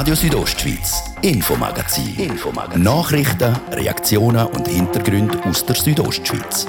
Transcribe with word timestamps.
Radio 0.00 0.14
Südostschweiz, 0.14 1.14
Infomagazin. 1.20 2.14
Infomagazin. 2.16 2.82
Nachrichten, 2.82 3.54
Reaktionen 3.70 4.46
und 4.46 4.66
Hintergründe 4.66 5.38
aus 5.44 5.66
der 5.66 5.76
Südostschweiz. 5.76 6.66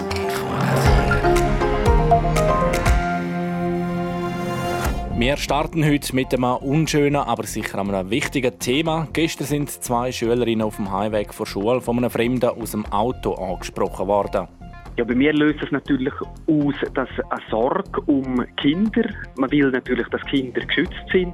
Wir 5.16 5.38
starten 5.38 5.86
heute 5.86 6.14
mit 6.14 6.34
einem 6.34 6.58
unschönen, 6.58 7.16
aber 7.16 7.48
sicher 7.48 7.80
einem 7.80 8.10
wichtigen 8.10 8.60
Thema. 8.60 9.08
Gestern 9.14 9.48
sind 9.48 9.72
zwei 9.72 10.12
Schülerinnen 10.12 10.64
auf 10.64 10.76
dem 10.76 10.92
Heimweg 10.92 11.34
von 11.34 11.46
Schule 11.46 11.80
von 11.80 12.00
einem 12.00 12.12
Fremden 12.12 12.50
aus 12.50 12.72
dem 12.72 12.86
Auto 12.88 13.36
angesprochen 13.36 14.08
worden. 14.08 14.50
Ja, 14.98 15.06
bei 15.06 15.16
mir 15.16 15.34
löst 15.34 15.64
es 15.64 15.72
natürlich 15.72 16.14
aus, 16.48 16.76
dass 16.94 17.10
eine 17.30 17.42
Sorge 17.50 18.02
um 18.08 18.46
Kinder. 18.58 19.10
Man 19.38 19.50
will 19.52 19.72
natürlich, 19.72 20.08
dass 20.10 20.22
Kinder 20.26 20.62
geschützt 20.62 20.94
sind. 21.12 21.34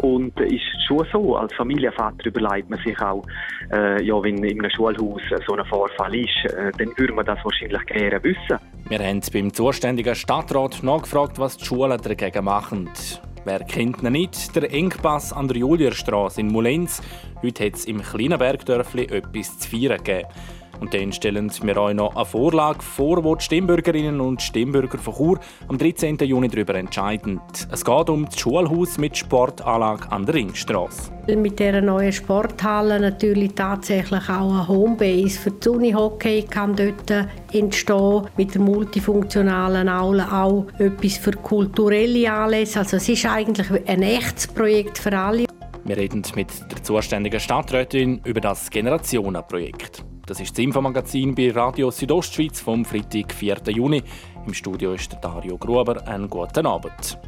Und 0.00 0.38
ist 0.40 0.62
schon 0.86 1.06
so, 1.12 1.36
als 1.36 1.52
Familienvater 1.54 2.26
überlegt 2.26 2.70
man 2.70 2.78
sich 2.80 2.98
auch, 3.00 3.22
äh, 3.72 4.02
ja, 4.02 4.22
wenn 4.22 4.42
in 4.42 4.60
einem 4.60 4.70
Schulhaus 4.70 5.20
so 5.46 5.54
ein 5.54 5.64
Vorfall 5.66 6.14
ist, 6.14 6.44
äh, 6.46 6.72
dann 6.78 6.92
würde 6.96 7.12
man 7.12 7.26
das 7.26 7.38
wahrscheinlich 7.44 7.84
gerne 7.86 8.22
wissen. 8.22 8.58
Wir 8.88 8.98
haben 8.98 9.20
beim 9.32 9.52
zuständigen 9.52 10.14
Stadtrat 10.14 10.82
nachgefragt, 10.82 11.38
was 11.38 11.58
die 11.58 11.64
Schulen 11.64 12.00
dagegen 12.00 12.44
machen. 12.44 12.90
Wer 13.44 13.60
kennt 13.60 14.02
ihn 14.02 14.12
nicht? 14.12 14.56
Der 14.56 14.72
Engpass 14.72 15.32
an 15.32 15.48
der 15.48 15.58
Julierstraße 15.58 16.40
in 16.40 16.48
Mulenz. 16.48 17.02
Heute 17.42 17.66
hat 17.66 17.74
es 17.74 17.84
im 17.84 18.00
kleinen 18.00 18.38
Bergdörfli 18.38 19.04
etwas 19.04 19.58
zu 19.58 19.68
feiern 19.68 19.98
gegeben. 19.98 20.28
Und 20.84 20.92
dann 20.92 21.14
stellen 21.14 21.50
wir 21.62 21.76
euch 21.78 21.94
noch 21.94 22.14
eine 22.14 22.26
Vorlage 22.26 22.82
vor, 22.82 23.24
wo 23.24 23.34
die 23.34 23.42
Stimmbürgerinnen 23.42 24.20
und 24.20 24.42
Stimmbürger 24.42 24.98
von 24.98 25.14
Chur 25.14 25.40
am 25.66 25.78
13. 25.78 26.18
Juni 26.18 26.50
darüber 26.50 26.74
entscheiden. 26.74 27.40
Es 27.72 27.82
geht 27.82 28.10
um 28.10 28.26
das 28.26 28.38
Schulhaus 28.38 28.98
mit 28.98 29.16
Sportanlage 29.16 30.12
an 30.12 30.26
der 30.26 30.34
Ringstraße. 30.34 31.10
Mit 31.34 31.58
dieser 31.58 31.80
neuen 31.80 32.12
Sporthalle 32.12 33.00
natürlich 33.00 33.54
tatsächlich 33.54 34.28
auch 34.28 34.52
eine 34.52 34.68
Homebase 34.68 35.38
für 35.40 35.52
das 35.52 35.66
Unihockey 35.68 36.42
kann 36.42 36.76
dort 36.76 37.28
entstehen. 37.54 38.26
Mit 38.36 38.52
der 38.52 38.60
multifunktionalen 38.60 39.88
Aula 39.88 40.44
auch 40.44 40.66
etwas 40.78 41.16
für 41.16 41.32
kulturelle 41.32 42.30
Anlässe. 42.30 42.80
Also 42.80 42.98
es 42.98 43.08
ist 43.08 43.24
eigentlich 43.24 43.88
ein 43.88 44.02
echtes 44.02 44.48
Projekt 44.48 44.98
für 44.98 45.16
alle. 45.16 45.46
Wir 45.84 45.96
reden 45.96 46.22
mit 46.34 46.50
der 46.70 46.82
zuständigen 46.82 47.40
Stadträtin 47.40 48.20
über 48.24 48.42
das 48.42 48.68
Generationenprojekt. 48.68 50.04
Das 50.26 50.40
ist 50.40 50.52
das 50.52 50.64
Infomagazin 50.64 51.34
bei 51.34 51.50
Radio 51.50 51.90
Südostschweiz 51.90 52.58
vom 52.58 52.86
Freitag, 52.86 53.34
4. 53.34 53.58
Juni. 53.66 54.02
Im 54.46 54.54
Studio 54.54 54.94
ist 54.94 55.12
der 55.12 55.20
Dario 55.20 55.58
Gruber. 55.58 56.08
Einen 56.08 56.30
guten 56.30 56.64
Abend. 56.64 57.18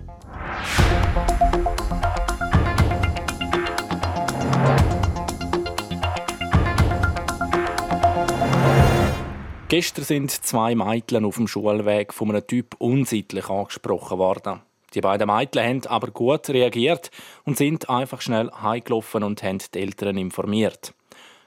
Gestern 9.69 10.05
sind 10.05 10.31
zwei 10.31 10.75
Mädchen 10.75 11.27
auf 11.27 11.37
dem 11.37 11.49
Schulweg 11.49 12.15
von 12.15 12.31
einem 12.31 12.47
Typ 12.47 12.77
unsittlich 12.79 13.51
angesprochen 13.51 14.17
worden. 14.17 14.63
Die 14.95 15.03
beiden 15.03 15.27
Mädchen 15.27 15.63
haben 15.63 15.87
aber 15.89 16.11
gut 16.13 16.49
reagiert 16.49 17.11
und 17.45 17.59
sind 17.59 17.91
einfach 17.91 18.23
schnell 18.23 18.51
heimgelaufen 18.51 19.23
und 19.23 19.43
haben 19.43 19.59
die 19.75 19.81
Eltern 19.81 20.17
informiert. 20.17 20.95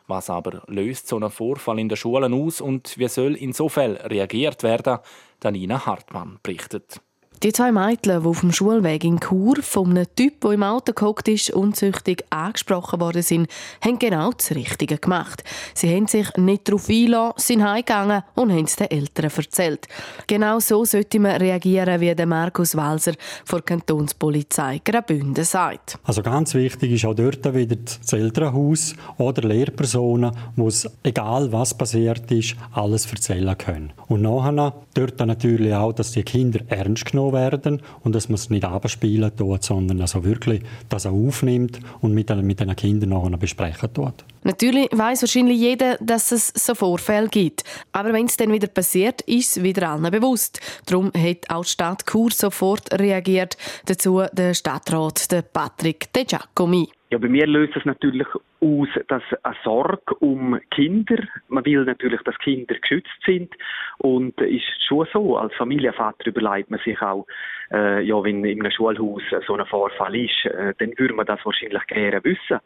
Was 0.09 0.31
aber 0.31 0.63
löst 0.65 1.07
so 1.07 1.19
ein 1.19 1.29
Vorfall 1.29 1.77
in 1.77 1.87
den 1.87 1.95
Schulen 1.95 2.33
aus 2.33 2.61
und 2.61 2.97
wie 2.97 3.07
soll 3.07 3.35
insofern 3.35 3.95
reagiert 3.95 4.63
werden? 4.63 4.97
Danina 5.39 5.85
Hartmann 5.85 6.39
berichtet. 6.41 6.99
Die 7.41 7.53
zwei 7.53 7.71
Mädchen, 7.71 8.21
die 8.21 8.27
auf 8.27 8.41
dem 8.41 8.51
Schulweg 8.51 9.05
in 9.05 9.21
Chur 9.21 9.55
von 9.61 9.91
einem 9.91 10.05
Typ, 10.13 10.41
der 10.41 10.51
im 10.51 10.63
Auto 10.63 10.91
gehockt 10.91 11.29
ist, 11.29 11.49
unzüchtig 11.51 12.25
angesprochen 12.31 12.99
worden 12.99 13.21
sind, 13.21 13.47
haben 13.79 13.97
genau 13.97 14.31
das 14.31 14.51
Richtige 14.51 14.97
gemacht. 14.97 15.45
Sie 15.73 15.89
haben 15.95 16.07
sich 16.07 16.35
nicht 16.35 16.67
darauf 16.67 16.89
eingelassen, 16.89 17.35
sind 17.37 17.63
heimgegangen 17.63 18.23
und 18.35 18.51
haben 18.51 18.65
es 18.65 18.75
den 18.75 18.91
Eltern 18.91 19.31
erzählt. 19.33 19.87
Genau 20.27 20.59
so 20.59 20.83
sollte 20.83 21.17
man 21.17 21.37
reagieren, 21.37 22.01
wie 22.01 22.13
der 22.13 22.25
Markus 22.25 22.75
Walser 22.75 23.13
von 23.45 23.59
der 23.59 23.77
Kantonspolizei 23.77 24.81
Graubünden 24.83 25.45
sagt. 25.45 25.97
Also 26.03 26.21
ganz 26.21 26.53
wichtig 26.55 26.91
ist 26.91 27.05
auch 27.05 27.15
dort 27.15 27.53
wieder 27.53 27.77
das 27.77 28.11
Elternhaus 28.11 28.95
oder 29.17 29.47
Lehrpersonen, 29.47 30.35
es, 30.67 30.89
egal 31.03 31.53
was 31.53 31.73
passiert 31.73 32.29
ist, 32.33 32.57
alles 32.73 33.09
erzählen 33.09 33.57
können. 33.57 33.93
Und 34.07 34.23
nachher 34.23 34.73
dort 34.93 35.19
natürlich 35.19 35.73
auch, 35.73 35.93
dass 35.93 36.11
die 36.11 36.23
Kinder 36.23 36.59
ernst 36.67 37.05
genommen 37.05 37.28
werden 37.33 37.81
und 38.03 38.15
dass 38.15 38.29
man 38.29 38.35
es 38.35 38.49
nicht 38.49 38.65
abspielen 38.65 39.35
tut, 39.35 39.63
sondern 39.63 40.01
also 40.01 40.23
wirklich 40.23 40.61
das 40.89 41.05
auch 41.05 41.13
aufnimmt 41.13 41.79
und 42.01 42.13
mit, 42.13 42.29
den, 42.29 42.45
mit 42.45 42.59
den 42.59 42.75
Kindern 42.75 43.09
nachher 43.09 43.37
besprechen 43.37 43.93
tut. 43.93 44.25
Natürlich 44.43 44.87
weiß 44.91 45.23
wahrscheinlich 45.23 45.59
jeder, 45.59 45.97
dass 45.99 46.31
es 46.31 46.47
so 46.55 46.73
Vorfälle 46.73 47.27
gibt. 47.27 47.63
Aber 47.91 48.13
wenn 48.13 48.25
es 48.25 48.37
dann 48.37 48.51
wieder 48.51 48.67
passiert, 48.67 49.21
ist 49.21 49.57
es 49.57 49.63
wieder 49.63 49.89
allen 49.89 50.09
bewusst. 50.11 50.59
Darum 50.85 51.11
hat 51.13 51.49
auch 51.49 51.63
die 51.63 51.69
Stadt 51.69 52.05
Chur 52.05 52.31
sofort 52.31 52.99
reagiert. 52.99 53.57
Dazu 53.85 54.23
der 54.31 54.53
Stadtrat 54.53 55.31
der 55.31 55.41
Patrick 55.41 56.11
De 56.13 56.23
Giacomi. 56.23 56.87
Ja, 57.11 57.17
bei 57.17 57.27
mir 57.27 57.47
löst 57.47 57.75
es 57.75 57.85
natürlich 57.85 58.27
aus, 58.61 58.87
dass 59.07 59.23
eine 59.43 59.55
Sorge 59.63 60.15
um 60.19 60.59
Kinder. 60.71 61.17
Man 61.47 61.65
will 61.65 61.85
natürlich, 61.85 62.21
dass 62.23 62.37
Kinder 62.39 62.75
geschützt 62.75 63.09
sind 63.25 63.53
und 63.99 64.39
ist 64.41 64.65
schon 64.87 65.07
so. 65.13 65.37
Als 65.37 65.53
Familienvater 65.55 66.27
überlegt 66.27 66.69
man 66.69 66.79
sich 66.83 67.01
auch, 67.01 67.25
äh, 67.71 68.01
ja, 68.01 68.23
wenn 68.23 68.43
in 68.43 68.61
einem 68.61 68.71
Schulhaus 68.71 69.21
so 69.45 69.55
ein 69.55 69.65
Vorfall 69.65 70.15
ist, 70.15 70.45
äh, 70.45 70.73
dann 70.77 70.93
würde 70.97 71.13
man 71.13 71.25
das 71.25 71.39
wahrscheinlich 71.43 71.85
gerne 71.87 72.23
wissen, 72.23 72.59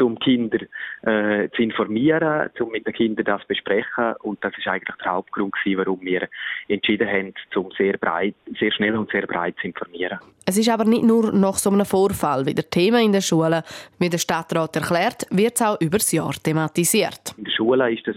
um 0.00 0.18
Kinder 0.18 0.58
äh, 1.02 1.48
zu 1.50 1.62
informieren, 1.62 2.50
um 2.60 2.70
mit 2.70 2.86
den 2.86 2.92
Kindern 2.92 3.24
das 3.24 3.40
zu 3.42 3.48
besprechen. 3.48 4.14
Und 4.22 4.44
das 4.44 4.56
ist 4.58 4.66
eigentlich 4.66 4.96
der 4.96 5.12
Hauptgrund 5.12 5.52
gewesen, 5.52 5.78
warum 5.78 6.00
wir 6.02 6.28
entschieden 6.68 7.08
haben, 7.08 7.34
um 7.56 7.70
sehr 7.76 7.96
breit, 7.96 8.34
sehr 8.58 8.72
schnell 8.72 8.96
und 8.96 9.10
sehr 9.10 9.26
breit 9.26 9.56
zu 9.60 9.68
informieren. 9.68 10.18
Es 10.46 10.58
ist 10.58 10.68
aber 10.68 10.84
nicht 10.84 11.04
nur 11.04 11.32
nach 11.32 11.58
so 11.58 11.70
einem 11.70 11.86
Vorfall 11.86 12.44
wieder 12.44 12.68
Thema 12.68 13.00
in 13.00 13.12
der 13.12 13.20
Schule. 13.20 13.62
Wie 13.98 14.08
der 14.08 14.18
Stadtrat 14.18 14.74
erklärt, 14.74 15.26
wird 15.40 15.54
es 15.54 15.62
auch 15.62 15.80
über 15.80 15.98
das 15.98 16.12
Jahr 16.12 16.32
thematisiert. 16.32 17.34
In 17.36 17.44
der 17.44 17.52
Schule 17.52 17.92
ist 17.92 18.06
das 18.06 18.16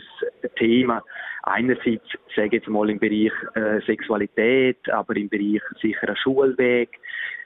Thema 0.55 1.03
einerseits, 1.43 2.05
sage 2.35 2.47
ich 2.47 2.53
jetzt 2.53 2.67
mal, 2.67 2.89
im 2.89 2.99
Bereich 2.99 3.31
äh, 3.55 3.81
Sexualität, 3.85 4.77
aber 4.89 5.15
im 5.15 5.29
Bereich 5.29 5.61
sicherer 5.81 6.15
Schulweg, 6.15 6.89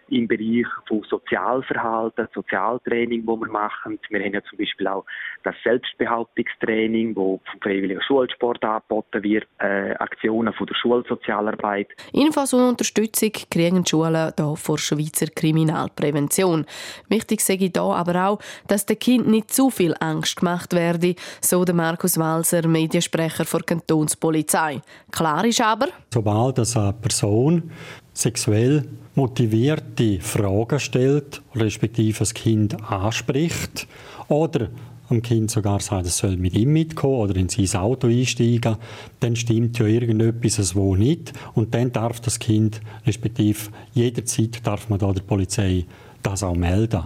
im 0.10 0.28
Bereich 0.28 0.66
von 0.88 1.04
Sozialverhalten, 1.10 2.28
Sozialtraining, 2.34 3.24
wo 3.26 3.38
wir 3.38 3.48
machen. 3.48 4.00
Wir 4.10 4.24
haben 4.24 4.34
ja 4.34 4.42
zum 4.50 4.58
Beispiel 4.58 4.88
auch 4.88 5.06
das 5.44 5.56
Selbstbehauptungstraining, 5.64 7.16
wo 7.16 7.40
vom 7.50 7.62
Freiwilligen 7.62 8.02
Schulsport 8.02 8.64
angeboten 8.64 9.24
wird, 9.24 9.48
äh, 9.60 9.94
Aktionen 9.96 10.54
von 10.54 10.68
der 10.68 10.76
Schulsozialarbeit. 10.76 11.90
Infos 12.14 12.54
und 12.54 12.64
Unterstützung 12.64 13.32
kriegen 13.50 13.84
die 13.84 13.90
Schulen 13.90 14.32
hier 14.36 14.56
vor 14.56 14.78
Schweizer 14.78 15.28
Kriminalprävention. 15.28 16.66
Wichtig 17.10 17.42
sage 17.42 17.66
ich 17.66 17.72
hier 17.74 17.84
aber 17.84 18.28
auch, 18.28 18.40
dass 18.68 18.86
den 18.86 19.00
Kind 19.00 19.28
nicht 19.28 19.54
zu 19.54 19.70
viel 19.70 19.96
Angst 20.00 20.38
gemacht 20.38 20.74
werde, 20.74 21.16
so 21.42 21.64
der 21.66 21.76
Markus 21.76 22.18
Walser, 22.18 22.68
Mediensprecher 22.68 23.46
der 23.46 23.62
Kantonspolizei. 23.62 24.82
Klar 25.12 25.46
ist 25.46 25.62
aber, 25.62 25.88
sobald 26.12 26.60
eine 26.60 26.94
Person 26.94 27.72
sexuell 28.18 28.84
motivierte 29.14 30.20
Fragen 30.22 30.80
stellt, 30.80 31.42
respektive 31.56 32.20
das 32.20 32.34
Kind 32.34 32.82
anspricht 32.90 33.88
oder 34.28 34.70
dem 35.10 35.22
Kind 35.22 35.52
sogar 35.52 35.80
sagt, 35.80 36.08
es 36.08 36.18
soll 36.18 36.36
mit 36.36 36.54
ihm 36.54 36.74
mitkommen 36.74 37.22
oder 37.22 37.36
in 37.36 37.48
sein 37.48 37.80
Auto 37.80 38.08
einsteigen, 38.08 38.76
dann 39.20 39.36
stimmt 39.36 39.80
ja 39.80 39.86
irgendetwas 39.86 40.76
wo 40.76 40.96
nicht 40.96 41.32
und 41.54 41.74
dann 41.74 41.92
darf 41.92 42.20
das 42.20 42.40
Kind, 42.40 42.82
respektive 43.06 43.70
jederzeit 43.94 44.66
darf 44.66 44.90
man 44.90 45.00
da 45.00 45.14
der 45.14 45.22
Polizei 45.22 45.86
das 46.24 46.44
auch 46.44 46.56
melden. 46.56 47.04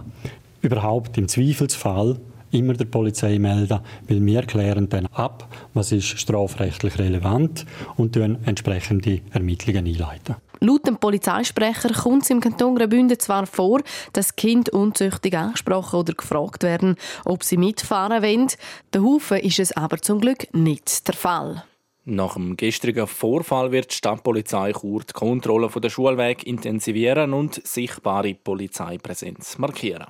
Überhaupt 0.62 1.16
im 1.18 1.28
Zweifelsfall 1.28 2.18
immer 2.50 2.74
der 2.74 2.86
Polizei 2.86 3.38
melden, 3.38 3.80
weil 4.08 4.24
wir 4.24 4.42
klären 4.42 4.88
dann 4.88 5.06
ab, 5.06 5.48
was 5.74 5.92
ist 5.92 6.18
strafrechtlich 6.18 6.98
relevant 6.98 7.66
und 7.96 8.16
dann 8.16 8.38
entsprechende 8.44 9.20
Ermittlungen 9.32 9.86
einleiten. 9.86 10.36
Laut 10.62 10.86
dem 10.86 10.96
Polizeisprecher 10.96 11.92
kommt 11.92 12.22
es 12.22 12.30
im 12.30 12.38
Kanton 12.38 12.76
Graubünden 12.76 13.18
zwar 13.18 13.48
vor, 13.48 13.80
dass 14.12 14.36
Kinder 14.36 14.72
unzüchtig 14.72 15.36
angesprochen 15.36 15.98
oder 15.98 16.12
gefragt 16.12 16.62
werden, 16.62 16.94
ob 17.24 17.42
sie 17.42 17.56
mitfahren 17.56 18.22
wollen. 18.22 18.46
Der 18.94 19.02
Haufen 19.02 19.38
ist 19.38 19.58
es 19.58 19.76
aber 19.76 19.98
zum 19.98 20.20
Glück 20.20 20.46
nicht 20.54 21.08
der 21.08 21.16
Fall. 21.16 21.64
Nach 22.04 22.34
dem 22.34 22.56
gestrigen 22.56 23.08
Vorfall 23.08 23.72
wird 23.72 23.90
die 23.90 23.96
Stadtpolizei 23.96 24.72
Chur 24.72 25.02
die 25.02 25.12
Kontrolle 25.12 25.68
der 25.68 25.90
Schulweg 25.90 26.46
intensivieren 26.46 27.32
und 27.32 27.60
sichtbare 27.66 28.34
Polizeipräsenz 28.34 29.58
markieren. 29.58 30.06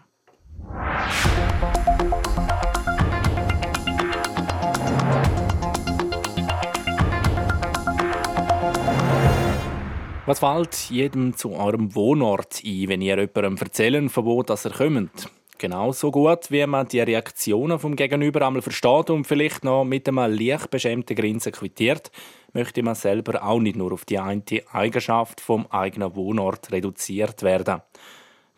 Was 10.33 10.39
fällt 10.39 10.89
jedem 10.89 11.37
zu 11.37 11.53
eurem 11.53 11.95
Wohnort 11.95 12.63
ein, 12.65 12.89
wenn 12.89 13.03
ihr 13.03 13.19
jemandem 13.19 13.59
erzählen, 13.59 14.09
von 14.09 14.25
wo 14.25 14.43
das 14.43 14.65
ihr 14.65 14.71
kommt? 14.71 15.29
Genauso 15.59 16.11
gut, 16.11 16.51
wie 16.51 16.67
man 16.67 16.89
die 16.89 17.01
Reaktionen 17.01 17.79
vom 17.79 17.97
Gegenüber 17.97 18.47
einmal 18.47 18.63
versteht 18.63 19.11
und 19.11 19.27
vielleicht 19.27 19.63
noch 19.63 19.85
mit 19.85 20.09
einem 20.09 20.35
leicht 20.35 20.71
beschämten 20.71 21.17
Grinsen 21.17 21.53
quittiert, 21.53 22.11
möchte 22.55 22.83
man 22.83 22.95
selber 22.95 23.45
auch 23.45 23.61
nicht 23.61 23.77
nur 23.77 23.93
auf 23.93 24.07
die 24.07 24.19
eine 24.19 24.43
Eigenschaft 24.73 25.39
vom 25.39 25.67
eigenen 25.67 26.17
Wohnort 26.17 26.73
reduziert 26.73 27.43
werden. 27.43 27.83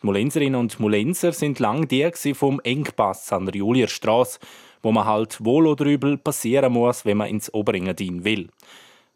Die 0.01 0.05
Mulenserinnen 0.05 0.57
und 0.57 0.79
Mulenser 0.79 1.33
sind 1.33 1.59
lang 1.59 1.89
die 1.89 2.09
vom 2.35 2.61
Engpass 2.61 3.33
an 3.33 3.47
der 3.47 3.55
Julierstraße, 3.55 4.39
wo 4.81 4.93
man 4.93 5.03
halt 5.03 5.43
wohl 5.43 5.67
oder 5.67 5.83
übel 5.83 6.17
passieren 6.17 6.71
muss, 6.71 7.03
wenn 7.03 7.17
man 7.17 7.27
ins 7.27 7.53
Oberengadin 7.53 8.23
will. 8.23 8.47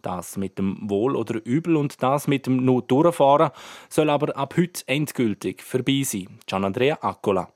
Das 0.02 0.38
mit 0.38 0.58
dem 0.58 0.90
Wohl 0.90 1.16
oder 1.16 1.46
Übel 1.46 1.76
und 1.76 2.02
das 2.02 2.28
mit 2.28 2.46
dem 2.46 2.64
nur 2.64 2.82
Durchfahren 2.84 3.52
soll 3.90 4.10
aber 4.10 4.36
ab 4.38 4.56
heute 4.58 4.84
endgültig 4.88 5.62
vorbei 5.62 6.04
sein. 6.06 6.40
Gian 6.46 6.64
Andrea 6.64 6.98
Accola. 7.02 7.50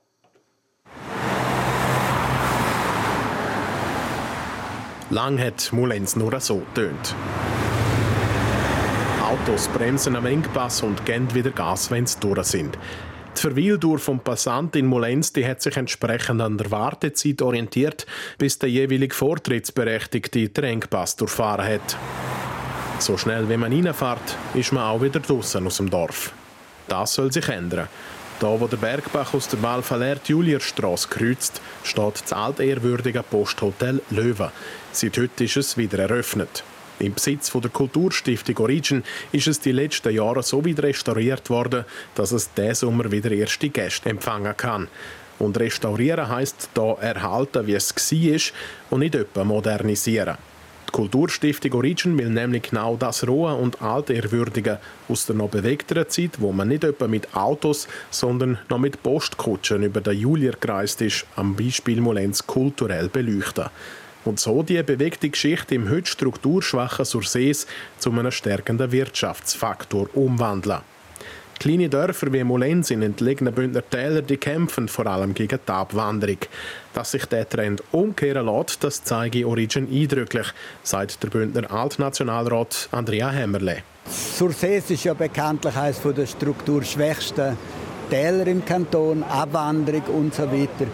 Lang 5.10 5.38
hat 5.38 5.72
Mulenz 5.72 6.16
nur 6.16 6.38
so 6.40 6.62
tönt. 6.74 7.14
Autos 9.22 9.68
bremsen 9.68 10.16
am 10.16 10.26
Engpass 10.26 10.82
und 10.82 11.06
geben 11.06 11.34
wieder 11.34 11.50
Gas, 11.50 11.90
wenn 11.90 12.06
sie 12.06 12.20
durch 12.20 12.44
sind. 12.44 12.78
Die 13.36 13.40
Verweildauer 13.40 13.98
vom 13.98 14.20
Passant 14.20 14.76
in 14.76 14.86
Molenz 14.86 15.32
die 15.32 15.46
hat 15.46 15.60
sich 15.60 15.76
entsprechend 15.76 16.40
an 16.40 16.56
der 16.56 16.70
Wartezeit 16.70 17.42
orientiert, 17.42 18.06
bis 18.38 18.58
der 18.58 18.70
jeweilige 18.70 19.14
Vortrittsberechtigte 19.14 20.48
den 20.48 20.64
Engpass 20.64 21.16
durchfahren 21.16 21.66
hat. 21.66 21.96
So 22.98 23.18
schnell 23.18 23.48
wie 23.48 23.56
man 23.56 23.72
reinfährt, 23.72 24.36
ist 24.54 24.72
man 24.72 24.84
auch 24.84 25.02
wieder 25.02 25.20
draußen 25.20 25.66
aus 25.66 25.76
dem 25.76 25.90
Dorf. 25.90 26.32
Das 26.88 27.14
soll 27.14 27.32
sich 27.32 27.48
ändern. 27.48 27.88
Da, 28.40 28.60
wo 28.60 28.66
der 28.66 28.76
Bergbach 28.76 29.34
aus 29.34 29.48
der 29.48 29.58
Malfalert 29.58 30.28
Julierstraße 30.28 31.08
kreuzt, 31.08 31.60
steht 31.82 32.22
das 32.22 32.32
altehrwürdige 32.32 33.22
Posthotel 33.22 34.00
Löwe. 34.10 34.50
Seit 34.92 35.18
heute 35.18 35.44
ist 35.44 35.56
es 35.56 35.76
wieder 35.76 35.98
eröffnet. 35.98 36.64
Im 36.98 37.14
Besitz 37.14 37.50
der 37.52 37.70
Kulturstiftung 37.70 38.58
Origin 38.58 39.04
ist 39.32 39.48
es 39.48 39.60
die 39.60 39.72
letzten 39.72 40.14
Jahre 40.14 40.42
so 40.42 40.64
wieder 40.64 40.84
restauriert 40.84 41.50
worden, 41.50 41.84
dass 42.14 42.32
es 42.32 42.52
diesen 42.54 42.74
Sommer 42.74 43.10
wieder 43.10 43.32
erste 43.32 43.68
Gäste 43.68 44.08
empfangen 44.08 44.56
kann. 44.56 44.88
Und 45.38 45.58
restaurieren 45.58 46.28
heißt 46.28 46.70
da 46.74 46.94
erhalten, 46.94 47.66
wie 47.66 47.74
es 47.74 47.94
war 47.94 48.40
und 48.90 49.00
nicht 49.00 49.14
etwa 49.14 49.44
modernisieren. 49.44 50.38
Die 50.94 51.00
Kulturstiftung 51.00 51.72
Origin 51.72 52.16
will 52.16 52.30
nämlich 52.30 52.70
genau 52.70 52.96
das 52.96 53.26
Rohe 53.26 53.52
und 53.56 53.82
Altehrwürdige 53.82 54.78
aus 55.08 55.26
der 55.26 55.34
noch 55.34 55.48
bewegteren 55.48 56.08
Zeit, 56.08 56.40
wo 56.40 56.52
man 56.52 56.68
nicht 56.68 56.84
etwa 56.84 57.08
mit 57.08 57.34
Autos, 57.34 57.88
sondern 58.12 58.58
noch 58.68 58.78
mit 58.78 59.02
Postkutschen 59.02 59.82
über 59.82 60.00
den 60.00 60.16
Julier 60.16 60.54
ist, 61.00 61.26
am 61.34 61.56
Beispiel 61.56 62.00
Molenz 62.00 62.46
kulturell 62.46 63.08
beleuchten 63.08 63.70
und 64.24 64.38
so 64.38 64.62
die 64.62 64.80
bewegte 64.84 65.30
Geschichte 65.30 65.74
im 65.74 65.90
heute 65.90 66.06
strukturschwachen 66.06 67.04
Sursees 67.04 67.66
zu 67.98 68.12
einem 68.12 68.30
stärkenden 68.30 68.92
Wirtschaftsfaktor 68.92 70.08
umwandeln. 70.14 70.93
Kleine 71.58 71.88
Dörfer 71.88 72.32
wie 72.32 72.44
Molenz 72.44 72.90
in 72.90 73.02
entlegenen 73.02 73.54
Bündner 73.54 73.82
Tälern 73.88 74.26
die 74.26 74.36
kämpfen 74.36 74.88
vor 74.88 75.06
allem 75.06 75.34
gegen 75.34 75.58
die 75.66 75.72
Abwanderung. 75.72 76.38
Dass 76.92 77.12
sich 77.12 77.24
der 77.26 77.48
Trend 77.48 77.82
umkehren 77.92 78.46
lässt, 78.46 78.84
das 78.84 79.02
zeige 79.02 79.46
Origin 79.46 79.88
eindrücklich, 79.90 80.46
sagt 80.82 81.22
der 81.22 81.28
Bündner 81.28 81.70
Altnationalrat 81.70 82.88
Andrea 82.92 83.30
Hämmerle. 83.30 83.82
Sursees 84.06 84.90
ist 84.90 85.04
ja 85.04 85.14
bekanntlich 85.14 85.76
eines 85.76 86.00
der 86.02 86.26
strukturschwächsten 86.26 87.56
Täler 88.10 88.46
im 88.46 88.64
Kanton, 88.64 89.22
Abwanderung 89.22 90.02
und 90.14 90.34
so 90.34 90.42
weiter. 90.50 90.86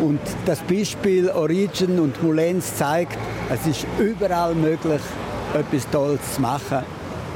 Und 0.00 0.20
das 0.46 0.60
Beispiel 0.60 1.28
Origin 1.30 1.98
und 1.98 2.22
Mulenz 2.22 2.76
zeigt, 2.76 3.18
es 3.50 3.66
ist 3.66 3.86
überall 3.98 4.54
möglich, 4.54 5.00
etwas 5.54 5.90
Tolles 5.90 6.20
zu 6.34 6.40
machen. 6.40 6.84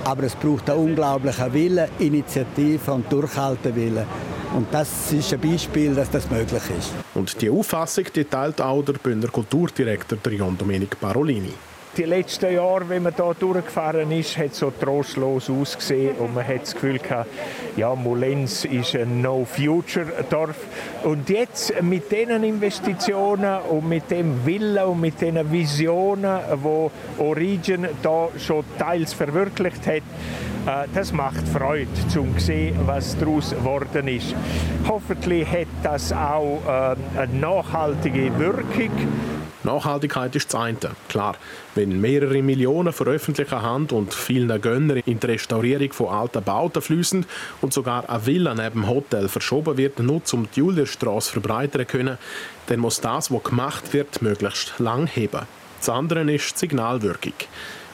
Aber 0.04 0.24
es 0.24 0.34
braucht 0.34 0.68
einen 0.68 0.80
unglaublichen 0.80 1.52
Willen, 1.52 1.88
Initiative 1.98 2.92
und 2.92 3.10
Durchhaltewillen. 3.12 4.06
Und 4.54 4.66
das 4.72 5.12
ist 5.12 5.32
ein 5.32 5.40
Beispiel, 5.40 5.94
dass 5.94 6.10
das 6.10 6.30
möglich 6.30 6.62
ist. 6.78 6.92
Und 7.14 7.40
die 7.40 7.48
Auffassung 7.48 8.04
teilt 8.30 8.60
auch 8.60 8.82
der 8.82 8.94
Bündner 8.94 9.28
Kulturdirektor 9.28 10.18
Jon 10.30 10.58
Domenic 10.58 11.00
Parolini 11.00 11.52
die 11.96 12.04
letzten 12.04 12.54
Jahre, 12.54 12.88
wenn 12.88 13.02
man 13.02 13.14
hier 13.14 13.34
durchgefahren 13.38 14.10
ist, 14.12 14.38
hat 14.38 14.52
es 14.52 14.58
so 14.58 14.70
trostlos 14.70 15.50
ausgesehen 15.50 16.16
und 16.16 16.34
man 16.34 16.46
hat 16.46 16.62
das 16.62 16.74
Gefühl 16.74 16.98
gehabt, 16.98 17.28
ja, 17.76 17.94
Molenz 17.94 18.64
ist 18.64 18.94
ein 18.96 19.20
No-Future-Dorf. 19.20 20.56
Und 21.04 21.28
jetzt 21.28 21.80
mit 21.82 22.10
diesen 22.10 22.44
Investitionen 22.44 23.60
und 23.68 23.88
mit 23.88 24.10
dem 24.10 24.44
Willen 24.46 24.84
und 24.84 25.00
mit 25.00 25.20
diesen 25.20 25.52
Visionen, 25.52 26.38
wo 26.62 26.90
Origin 27.18 27.86
da 28.02 28.28
schon 28.38 28.64
teils 28.78 29.12
verwirklicht 29.12 29.86
hat, 29.86 30.02
äh, 30.66 30.88
das 30.94 31.12
macht 31.12 31.46
Freude, 31.48 31.88
zum 32.08 32.38
sehen, 32.38 32.78
was 32.86 33.18
daraus 33.18 33.50
geworden 33.50 34.08
ist. 34.08 34.34
Hoffentlich 34.88 35.46
hat 35.46 35.68
das 35.82 36.12
auch 36.12 36.60
äh, 36.66 37.20
eine 37.20 37.34
nachhaltige 37.34 38.38
Wirkung 38.38 38.90
Nachhaltigkeit 39.64 40.34
ist 40.36 40.52
das 40.52 40.60
eine. 40.60 40.76
Klar, 41.08 41.36
wenn 41.74 42.00
mehrere 42.00 42.42
Millionen 42.42 42.92
von 42.92 43.08
öffentlicher 43.08 43.62
Hand 43.62 43.92
und 43.92 44.12
vielen 44.12 44.60
Gönnern 44.60 45.02
in 45.06 45.20
die 45.20 45.26
Restaurierung 45.26 45.92
von 45.92 46.08
alten 46.08 46.42
Bauten 46.42 46.82
fließen 46.82 47.26
und 47.60 47.72
sogar 47.72 48.08
eine 48.08 48.26
Villa 48.26 48.54
neben 48.54 48.82
dem 48.82 48.88
Hotel 48.88 49.28
verschoben 49.28 49.76
wird, 49.76 49.98
nur 49.98 50.22
um 50.32 50.48
die 50.54 50.60
Julierstraße 50.60 51.32
verbreitern 51.32 51.86
können, 51.86 52.18
dann 52.66 52.80
muss 52.80 53.00
das, 53.00 53.30
was 53.30 53.42
gemacht 53.42 53.92
wird, 53.92 54.22
möglichst 54.22 54.78
lang 54.78 55.06
heben. 55.06 55.42
Das 55.78 55.88
andere 55.88 56.30
ist 56.32 56.54
die 56.54 56.58
Signalwirkung. 56.60 57.34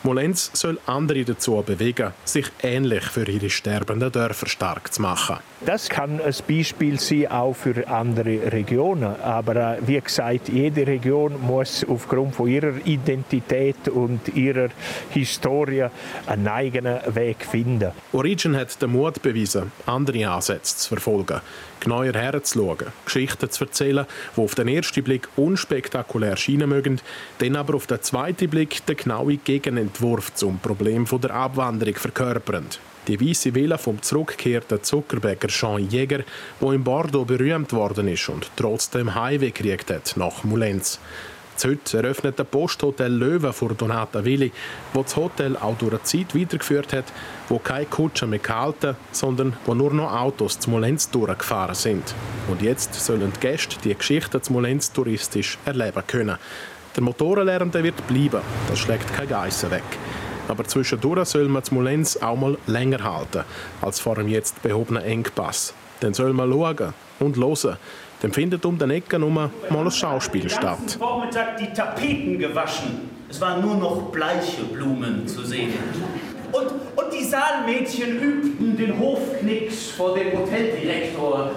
Molenz 0.04 0.50
soll 0.54 0.78
andere 0.86 1.24
dazu 1.24 1.62
bewegen, 1.66 2.12
sich 2.24 2.46
ähnlich 2.62 3.04
für 3.04 3.28
ihre 3.28 3.50
sterbenden 3.50 4.12
Dörfer 4.12 4.46
stark 4.46 4.92
zu 4.92 5.02
machen. 5.02 5.38
Das 5.66 5.88
kann 5.88 6.20
ein 6.20 6.34
Beispiel 6.46 7.00
sein 7.00 7.26
auch 7.26 7.52
für 7.52 7.88
andere 7.88 8.52
Regionen. 8.52 9.20
Aber 9.20 9.56
äh, 9.56 9.78
wie 9.84 10.00
gesagt, 10.00 10.48
jede 10.48 10.86
Region 10.86 11.34
muss 11.40 11.84
aufgrund 11.88 12.36
von 12.36 12.48
ihrer 12.48 12.74
Identität 12.84 13.88
und 13.88 14.28
ihrer 14.36 14.68
Historie 15.10 15.86
einen 16.26 16.46
eigenen 16.46 16.98
Weg 17.14 17.44
finden. 17.44 17.90
Origin 18.12 18.56
hat 18.56 18.80
den 18.80 18.92
Mut 18.92 19.20
bewiesen, 19.20 19.72
andere 19.84 20.28
Ansätze 20.28 20.76
zu 20.76 20.88
verfolgen, 20.90 21.40
genauer 21.80 22.12
herzuschauen, 22.12 22.86
Geschichten 23.04 23.50
zu 23.50 23.64
erzählen, 23.64 24.06
die 24.36 24.40
auf 24.40 24.54
den 24.54 24.68
ersten 24.68 25.02
Blick 25.02 25.28
unspektakulär 25.36 26.36
scheinen 26.36 26.68
mögen, 26.68 27.00
dann 27.38 27.56
aber 27.56 27.74
auf 27.74 27.88
den 27.88 28.00
zweiten 28.00 28.48
Blick 28.48 28.86
den 28.86 28.96
genauen 28.96 29.40
Gegenentwurf 29.42 30.32
zum 30.34 30.60
Problem 30.60 31.04
der 31.20 31.34
Abwanderung 31.34 31.96
verkörpern. 31.96 32.66
Die 33.08 33.18
weiße 33.18 33.54
Villa 33.54 33.78
vom 33.78 34.02
zurückgekehrten 34.02 34.82
Zuckerbäcker 34.82 35.48
Jean 35.48 35.88
Jäger, 35.88 36.24
wo 36.60 36.72
in 36.72 36.84
Bordeaux 36.84 37.24
berühmt 37.24 37.72
worden 37.72 38.06
ist 38.06 38.28
und 38.28 38.50
trotzdem 38.54 39.14
Heimweh 39.14 39.50
gekriegt 39.50 39.90
hat 39.90 40.14
nach 40.16 40.44
Mulenz. 40.44 41.00
Heute 41.64 41.96
eröffnet 41.96 42.38
der 42.38 42.44
Posthotel 42.44 43.10
Löwe 43.10 43.54
vor 43.54 43.72
Donata 43.72 44.22
Willi, 44.24 44.52
wo 44.92 45.02
das 45.02 45.16
Hotel 45.16 45.56
auch 45.56 45.76
durch 45.78 45.92
eine 45.92 46.02
Zeit 46.02 46.34
weitergeführt 46.34 46.92
hat, 46.92 47.06
wo 47.48 47.58
keine 47.58 47.86
Kutschen 47.86 48.28
mehr 48.28 48.40
gehalten, 48.40 48.94
sondern 49.10 49.56
wo 49.64 49.74
nur 49.74 49.92
noch 49.92 50.12
Autos 50.12 50.60
zum 50.60 50.74
Molenz 50.74 51.10
durchgefahren 51.10 51.74
sind. 51.74 52.14
Und 52.48 52.60
jetzt 52.60 52.94
sollen 52.94 53.32
die 53.34 53.40
Gäste 53.40 53.76
die 53.82 53.94
Geschichte 53.94 54.40
zum 54.42 54.56
Molenz 54.56 54.92
touristisch 54.92 55.56
erleben 55.64 56.02
können. 56.06 56.36
Der 56.94 57.02
Motorenlärm 57.02 57.72
wird 57.72 58.06
bleiben, 58.06 58.42
das 58.68 58.78
schlägt 58.78 59.12
keine 59.14 59.28
Geissen 59.28 59.70
weg. 59.70 59.82
Aber 60.48 60.64
zwischendurch 60.64 61.28
soll 61.28 61.48
man 61.48 61.62
Molenz 61.70 62.16
auch 62.16 62.36
mal 62.36 62.56
länger 62.66 63.04
halten, 63.04 63.44
als 63.82 64.00
vor 64.00 64.16
dem 64.16 64.28
jetzt 64.28 64.62
behobenen 64.62 65.02
Engpass. 65.02 65.74
Dann 66.00 66.14
soll 66.14 66.32
man 66.32 66.50
schauen 66.50 66.94
und 67.20 67.36
hören. 67.36 67.76
Dann 68.20 68.32
findet 68.32 68.64
um 68.64 68.76
den 68.78 68.90
Ecken 68.90 69.20
herum 69.20 69.34
mal 69.34 69.50
ein 69.70 69.90
Schauspiel 69.90 70.50
statt. 70.50 70.78
Am 70.80 70.88
Vormittag 70.88 71.56
die 71.58 71.72
Tapeten 71.72 72.38
gewaschen. 72.38 73.10
Es 73.30 73.40
waren 73.40 73.60
nur 73.60 73.76
noch 73.76 74.10
bleiche 74.10 74.64
Blumen 74.64 75.26
zu 75.28 75.44
sehen. 75.44 75.74
Und, 76.50 76.66
und 76.96 77.12
die 77.12 77.24
Saalmädchen 77.24 78.18
übten 78.20 78.76
den 78.76 78.98
Hofknicks 78.98 79.90
vor 79.90 80.14
dem 80.14 80.36
Hoteldirektor. 80.36 81.50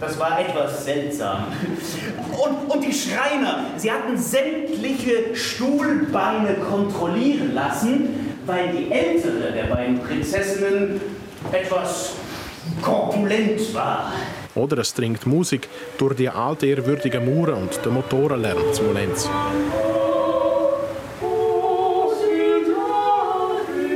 Das 0.00 0.18
war 0.18 0.40
etwas 0.40 0.84
seltsam. 0.86 1.44
Und, 2.32 2.74
und 2.74 2.82
die 2.82 2.92
Schreiner, 2.92 3.66
sie 3.76 3.92
hatten 3.92 4.16
sämtliche 4.16 5.36
Stuhlbeine 5.36 6.54
kontrollieren 6.54 7.54
lassen, 7.54 8.29
weil 8.50 8.72
die 8.72 8.90
ältere 8.90 9.52
der 9.52 9.64
beiden 9.64 10.00
Prinzessinnen 10.00 11.00
etwas 11.52 12.14
korpulent 12.82 13.74
war. 13.74 14.12
Oder 14.54 14.78
es 14.78 14.92
dringt 14.92 15.26
Musik 15.26 15.68
durch 15.98 16.16
die 16.16 16.28
altehrwürdigen 16.28 17.24
Mauern 17.24 17.62
und 17.62 17.84
den 17.84 17.94
Motorenlärm 17.94 18.72
zu 18.72 18.82
Molenz. 18.82 19.28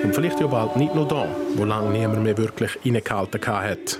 Und 0.04 0.14
vielleicht 0.14 0.40
ja 0.40 0.46
bald 0.46 0.76
nicht 0.76 0.94
nur 0.94 1.08
da, 1.08 1.26
wo 1.56 1.64
lange 1.64 1.90
niemand 1.90 2.22
mehr 2.22 2.38
wirklich 2.38 2.78
reingehalten 2.84 3.40
hat. 3.46 3.98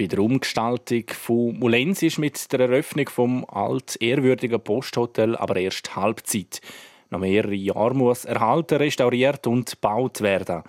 Bei 0.00 0.06
der 0.06 0.20
Umgestaltung 0.20 1.04
von 1.08 1.58
Mulenz 1.58 2.02
ist 2.02 2.18
mit 2.18 2.50
der 2.54 2.60
Eröffnung 2.60 3.10
vom 3.10 3.44
altehrwürdigen 3.44 4.58
Posthotel 4.58 5.36
aber 5.36 5.56
erst 5.56 5.94
Halbzeit. 5.94 6.62
Noch 7.10 7.18
mehrere 7.18 7.52
Jahre 7.52 7.94
muss 7.94 8.24
erhalten, 8.24 8.78
restauriert 8.78 9.46
und 9.46 9.72
gebaut 9.72 10.22
werden. 10.22 10.62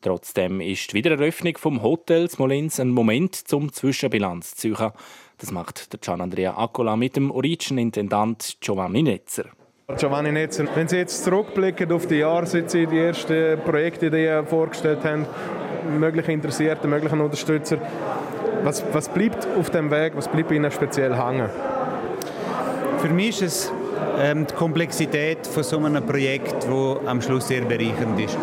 Trotzdem 0.00 0.60
ist 0.60 0.92
die 0.92 0.94
Wiedereröffnung 0.94 1.58
vom 1.58 1.82
Hotels 1.82 2.38
Molins 2.38 2.78
ein 2.78 2.90
Moment 2.90 3.34
zum 3.34 3.72
Zwischenbilanz 3.72 4.54
zu 4.54 4.76
ziehen. 4.76 4.92
Das 5.38 5.50
macht 5.50 5.92
der 5.92 5.98
Gian 5.98 6.20
Andrea 6.20 6.56
Accola 6.56 6.94
mit 6.94 7.16
dem 7.16 7.32
Origin-Intendant 7.32 8.58
Giovanni 8.60 9.02
Netzer. 9.02 9.46
Giovanni 9.96 10.30
Netzer, 10.30 10.66
wenn 10.76 10.86
Sie 10.86 10.98
jetzt 10.98 11.24
zurückblicken 11.24 11.90
auf 11.90 12.06
die 12.06 12.16
Jahre, 12.18 12.46
seit 12.46 12.70
Sie 12.70 12.86
die 12.86 12.98
ersten 12.98 13.58
Projektideen 13.64 14.46
vorgestellt 14.46 15.02
haben, 15.02 15.26
mögliche 15.98 16.30
Interessierte, 16.30 16.86
möglichen 16.86 17.20
Unterstützer, 17.20 17.78
was, 18.64 18.84
was 18.92 19.08
bleibt 19.08 19.46
auf 19.58 19.70
dem 19.70 19.90
Weg, 19.90 20.12
was 20.16 20.28
bleibt 20.28 20.50
Ihnen 20.50 20.70
speziell 20.70 21.16
hängen? 21.16 21.48
Für 22.98 23.08
mich 23.08 23.40
ist 23.40 23.42
es 23.42 23.72
ähm, 24.20 24.46
die 24.46 24.54
Komplexität 24.54 25.46
von 25.46 25.62
so 25.62 25.78
einem 25.78 26.04
Projekt, 26.04 26.64
das 26.64 27.06
am 27.06 27.22
Schluss 27.22 27.48
sehr 27.48 27.62
bereichernd 27.62 28.18
ist. 28.18 28.36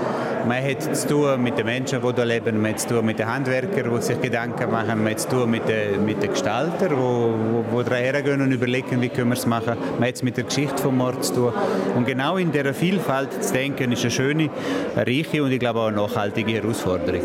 Man 0.48 0.64
hat 0.64 0.96
zu 0.96 1.08
tun 1.08 1.42
mit 1.42 1.58
den 1.58 1.66
Menschen, 1.66 2.00
die 2.02 2.14
hier 2.14 2.26
leben, 2.26 2.62
man 2.62 2.72
hat 2.72 2.80
zu 2.80 2.90
tun 2.90 3.06
mit 3.06 3.20
den 3.20 3.28
Handwerkern, 3.28 3.94
die 3.94 4.02
sich 4.02 4.22
Gedanken 4.22 4.72
machen, 4.72 5.04
man 5.04 5.12
hat 5.12 5.20
zu 5.20 5.30
tun 5.30 5.50
mit 5.50 5.68
den, 5.68 6.06
mit 6.06 6.22
den 6.22 6.30
Gestaltern, 6.30 6.92
die, 6.96 7.84
die 7.84 7.96
hergehen 7.96 8.42
und 8.42 8.52
überlegen, 8.52 9.02
wie 9.02 9.10
können 9.10 9.30
wir 9.30 9.38
es 9.38 9.46
machen. 9.46 9.76
Man 10.00 10.08
hat 10.08 10.16
es 10.16 10.24
mit 10.24 10.38
der 10.38 10.44
Geschichte 10.46 10.84
des 10.84 10.92
Mords 10.92 11.30
zu 11.30 11.34
tun. 11.34 11.54
Und 11.96 12.06
genau 12.06 12.38
in 12.38 12.52
dieser 12.52 12.74
Vielfalt 12.74 13.44
zu 13.44 13.54
denken, 13.54 13.92
ist 13.92 14.04
eine 14.04 14.12
schöne, 14.12 14.50
eine 14.96 15.08
reiche 15.08 15.44
und 15.44 15.52
ich 15.52 15.60
glaube 15.60 15.80
auch 15.80 15.88
eine 15.88 15.98
nachhaltige 15.98 16.54
Herausforderung. 16.54 17.22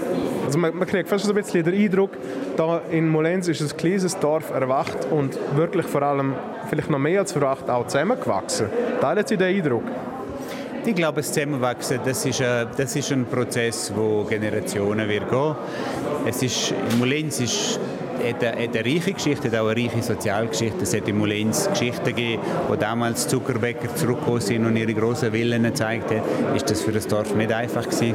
Also 0.51 0.59
man, 0.59 0.77
man 0.77 0.89
kriegt 0.89 1.09
fast 1.09 1.29
ein 1.29 1.35
bisschen 1.37 1.63
den 1.63 1.81
Eindruck, 1.81 2.11
da 2.57 2.81
in 2.91 3.09
Molenz 3.09 3.47
ist 3.47 3.61
ein 3.61 3.77
kleines 3.77 4.19
Dorf 4.19 4.51
erwacht 4.51 5.07
und 5.09 5.39
wirklich 5.55 5.87
vor 5.87 6.03
allem, 6.03 6.35
vielleicht 6.69 6.91
noch 6.91 6.99
mehr 6.99 7.21
als 7.21 7.37
erwacht, 7.37 7.71
auch 7.71 7.87
zusammengewachsen. 7.87 8.67
Teilen 9.01 9.25
Sie 9.25 9.37
den 9.37 9.57
Eindruck? 9.57 9.85
Ich 10.85 10.97
glaube, 10.97 11.21
das 11.21 11.33
Zusammenwachsen, 11.33 12.01
das 12.05 12.27
ist, 12.27 12.43
ein, 12.43 12.67
das 12.77 12.97
ist 12.97 13.13
ein 13.13 13.27
Prozess, 13.27 13.93
wo 13.95 14.25
Generationen 14.25 15.09
wird 15.09 15.31
gehen. 15.31 15.55
Es 16.27 16.43
ist, 16.43 16.75
Molenz 16.99 17.39
ist 17.39 17.79
hat 18.21 18.45
eine, 18.45 18.63
hat 18.63 18.77
eine 18.77 18.85
reiche 18.85 19.13
Geschichte, 19.13 19.51
hat 19.51 19.59
auch 19.59 19.69
eine 19.69 19.83
reiche 19.83 20.03
Sozialgeschichte. 20.03 20.83
Es 20.83 20.95
hat 20.95 21.09
in 21.09 21.19
Molenz 21.19 21.69
Geschichten 21.69 22.05
gegeben, 22.05 22.43
wo 22.69 22.77
damals 22.77 23.29
Zuckerbäcker 23.29 23.95
zurückgekommen 23.95 24.41
sind 24.41 24.67
und 24.67 24.77
ihre 24.77 24.95
grossen 24.95 25.33
Willen 25.33 25.63
gezeigt 25.63 26.11
haben. 26.11 26.57
Ist 26.57 26.71
das 26.71 26.83
für 26.83 26.93
das 26.93 27.07
Dorf 27.07 27.35
nicht 27.35 27.53
einfach 27.53 27.85
gewesen. 27.85 28.15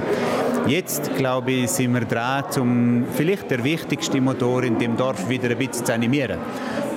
Jetzt, 0.68 1.16
glaube 1.16 1.52
ich, 1.52 1.70
sind 1.70 1.94
wir 1.94 2.02
dran, 2.02 2.46
um 2.60 3.06
vielleicht 3.16 3.52
der 3.52 3.64
wichtigste 3.64 4.20
Motor 4.20 4.64
in 4.64 4.80
dem 4.80 4.98
Dorf 4.98 5.30
wieder 5.30 5.50
ein 5.50 5.58
bisschen 5.58 5.86
zu 5.86 5.94
animieren. 5.94 6.40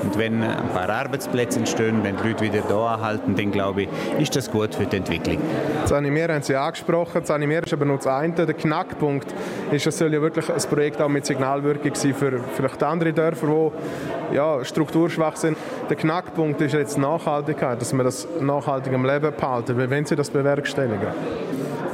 Und 0.02 0.18
wenn 0.18 0.42
ein 0.42 0.68
paar 0.72 0.88
Arbeitsplätze 0.88 1.58
entstehen, 1.58 2.02
wenn 2.02 2.16
die 2.16 2.28
Leute 2.28 2.44
wieder 2.44 2.62
da 2.68 2.94
anhalten, 2.94 3.34
dann 3.34 3.50
glaube 3.50 3.82
ich, 3.82 3.88
ist 4.18 4.36
das 4.36 4.50
gut 4.50 4.74
für 4.74 4.86
die 4.86 4.96
Entwicklung. 4.96 5.38
Das 5.82 5.92
Animieren 5.92 6.34
haben 6.34 6.42
Sie 6.42 6.54
angesprochen. 6.54 7.20
Das 7.20 7.30
Animieren 7.30 7.64
ist 7.64 7.72
aber 7.72 7.84
nur 7.84 7.96
das 7.96 8.06
eine. 8.06 8.34
Der 8.34 8.54
Knackpunkt 8.54 9.34
ist, 9.70 9.86
es 9.86 9.98
soll 9.98 10.12
ja 10.12 10.20
wirklich 10.20 10.48
ein 10.50 10.62
Projekt 10.70 11.00
auch 11.00 11.08
mit 11.08 11.26
Signalwirkung 11.26 11.94
sein 11.94 12.14
für 12.14 12.40
vielleicht 12.54 12.82
andere 12.82 13.12
Dörfer, 13.12 13.46
die 13.46 14.36
ja, 14.36 14.64
strukturschwach 14.64 15.36
sind. 15.36 15.56
Der 15.88 15.96
Knackpunkt 15.96 16.60
ist 16.60 16.74
jetzt 16.74 16.98
Nachhaltigkeit, 16.98 17.80
dass 17.80 17.92
wir 17.92 18.04
das 18.04 18.28
nachhaltig 18.40 18.92
im 18.92 19.04
Leben 19.04 19.32
behalten. 19.34 19.78
Wie 19.78 19.90
wollen 19.90 20.04
Sie 20.04 20.16
das 20.16 20.30
bewerkstelligen? 20.30 21.08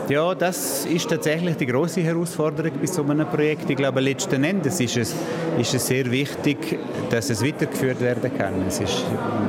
Ja, 0.08 0.34
das 0.34 0.84
ist 0.84 1.08
tatsächlich 1.08 1.56
die 1.56 1.64
große 1.64 2.02
Herausforderung 2.02 2.72
bei 2.78 2.86
so 2.86 3.02
einem 3.02 3.26
Projekt. 3.26 3.70
Ich 3.70 3.76
glaube, 3.76 4.00
letzten 4.00 4.44
Endes 4.44 4.78
ist 4.78 4.98
es, 4.98 5.14
ist 5.58 5.72
es 5.72 5.86
sehr 5.86 6.10
wichtig, 6.10 6.78
dass 7.08 7.30
es 7.30 7.42
weitergeführt 7.42 8.02
werden 8.02 8.30
kann. 8.36 8.52
Es 8.68 8.80
ist 8.80 9.02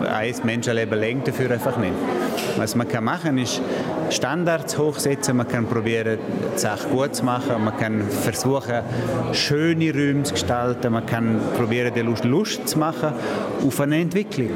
ein 0.10 0.34
Menschenleben 0.44 0.98
lang 0.98 1.24
dafür 1.26 1.52
einfach 1.52 1.78
nicht. 1.78 1.92
Was 2.56 2.74
man 2.74 2.88
kann 2.88 3.04
machen 3.04 3.38
ist 3.38 3.62
Standards 4.10 4.78
hochsetzen, 4.78 5.36
man 5.36 5.48
kann 5.48 5.66
probieren, 5.66 6.20
die 6.56 6.60
Sache 6.60 6.88
gut 6.88 7.16
zu 7.16 7.26
machen, 7.26 7.62
man 7.64 7.76
kann 7.78 8.02
versuchen, 8.08 8.82
schöne 9.34 9.92
Räume 9.92 10.24
zu 10.24 10.36
gestalten, 10.36 10.94
man 10.94 11.06
kann 11.06 11.38
probieren, 11.58 11.92
die 11.94 12.02
Lust, 12.02 12.24
Lust 12.24 12.70
zu 12.70 12.80
machen 12.80 13.12
auf 13.66 13.82
eine 13.82 14.00
Entwicklung. 14.00 14.52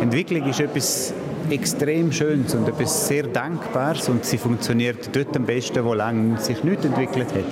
Entwicklung 0.00 0.48
ist 0.48 0.60
etwas 0.60 1.12
extrem 1.52 2.12
Schönes 2.12 2.54
und 2.54 2.68
etwas 2.68 3.08
sehr 3.08 3.24
Dankbares 3.24 4.08
und 4.08 4.24
sie 4.24 4.38
funktioniert 4.38 5.14
dort 5.14 5.36
am 5.36 5.44
besten, 5.44 5.84
wo 5.84 5.94
lange 5.94 6.38
sich 6.40 6.62
nichts 6.64 6.84
entwickelt 6.84 7.28
hat. 7.34 7.44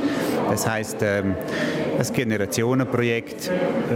Das 0.50 0.66
heißt, 0.66 0.98
ähm, 1.02 1.34
ein 1.98 2.12
Generationenprojekt. 2.12 3.50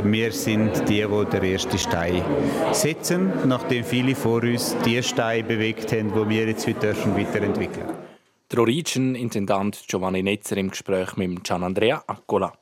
Wir 0.04 0.32
sind 0.32 0.88
die, 0.88 1.04
die 1.04 1.30
den 1.30 1.44
ersten 1.44 1.78
Stein 1.78 2.22
setzen, 2.72 3.32
nachdem 3.46 3.84
viele 3.84 4.14
vor 4.14 4.42
uns 4.42 4.76
die 4.84 5.02
Steine 5.02 5.44
bewegt 5.44 5.92
haben, 5.92 6.12
die 6.12 6.28
wir 6.28 6.46
jetzt 6.46 6.66
wieder 6.66 6.94
weiterentwickeln 6.94 7.86
dürfen. 7.86 8.12
Der 8.50 8.58
Origin-Intendant 8.58 9.84
Giovanni 9.86 10.22
Netzer 10.22 10.58
im 10.58 10.70
Gespräch 10.70 11.16
mit 11.16 11.42
Gian 11.44 11.62
Andrea 11.62 12.02
Accola. 12.06 12.52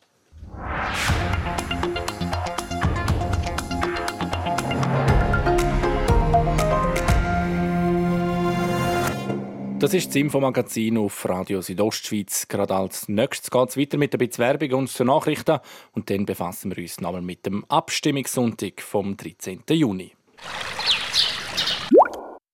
Das 9.80 9.94
ist 9.94 10.08
das 10.08 10.16
Infomagazin 10.16 10.98
auf 10.98 11.26
Radio 11.26 11.62
Südostschweiz. 11.62 12.48
Gerade 12.48 12.74
als 12.74 13.08
nächstes 13.08 13.50
geht 13.50 13.70
es 13.70 13.76
weiter 13.78 13.96
mit 13.96 14.14
ein 14.14 14.18
bisschen 14.18 14.44
Werbung 14.44 14.80
und 14.80 14.90
zu 14.90 15.04
Nachrichten. 15.04 15.58
Und 15.92 16.10
dann 16.10 16.26
befassen 16.26 16.76
wir 16.76 16.82
uns 16.82 17.00
nochmal 17.00 17.22
mit 17.22 17.46
dem 17.46 17.64
Abstimmungssonntag 17.64 18.82
vom 18.82 19.16
13. 19.16 19.62
Juni. 19.70 20.12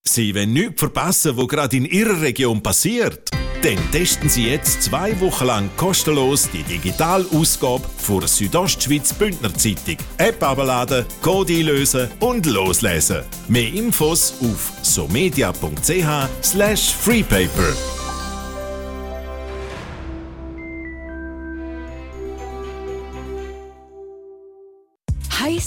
Sie 0.04 0.37
wollen 0.37 0.52
nichts 0.52 0.78
verpassen, 0.78 1.37
was 1.37 1.49
gerade 1.49 1.76
in 1.76 1.85
Ihrer 1.85 2.21
Region 2.21 2.62
passiert. 2.62 3.28
Dann 3.62 3.78
testen 3.90 4.28
Sie 4.28 4.48
jetzt 4.48 4.82
zwei 4.82 5.18
Wochen 5.20 5.46
lang 5.46 5.70
kostenlos 5.76 6.48
die 6.50 6.62
Digitalausgabe 6.62 7.84
der 8.20 8.28
Südostschweiz 8.28 9.12
Bündner 9.12 9.52
Zeitung. 9.54 9.96
App 10.18 10.42
abladen, 10.42 11.04
Code 11.22 11.54
einlösen 11.54 12.08
und 12.20 12.46
loslesen. 12.46 13.22
Mehr 13.48 13.72
Infos 13.72 14.34
auf 14.40 14.72
somedia.ch 14.82 15.66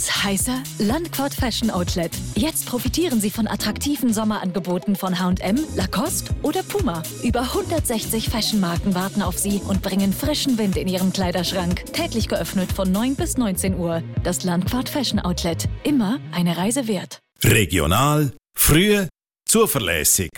heißer 0.08 0.64
Landquart 0.80 1.34
Fashion 1.34 1.70
Outlet. 1.70 2.12
Jetzt 2.36 2.68
profitieren 2.68 3.20
Sie 3.20 3.30
von 3.30 3.48
attraktiven 3.48 4.14
Sommerangeboten 4.14 4.96
von 4.96 5.20
H&M, 5.20 5.60
Lacoste 5.76 6.34
oder 6.42 6.64
Puma. 6.64 7.04
Über 7.24 7.42
160 7.42 8.30
Fashion-Marken 8.30 8.96
warten 8.96 9.22
auf 9.22 9.38
Sie 9.38 9.62
und 9.68 9.82
bringen 9.82 10.14
frischen 10.14 10.58
Wind 10.58 10.78
in 10.78 10.88
Ihren 10.88 11.12
Kleiderschrank. 11.12 11.86
Täglich 11.92 12.28
geöffnet 12.28 12.72
von 12.72 12.92
9 12.92 13.16
bis 13.16 13.38
19 13.38 13.78
Uhr. 13.78 14.02
Das 14.24 14.44
Landquart 14.44 14.88
Fashion 14.88 15.20
Outlet. 15.20 15.68
Immer 15.84 16.20
eine 16.32 16.56
Reise 16.56 16.88
wert. 16.88 17.20
Regional, 17.44 18.32
früh, 18.56 19.06
zuverlässig. 19.46 20.30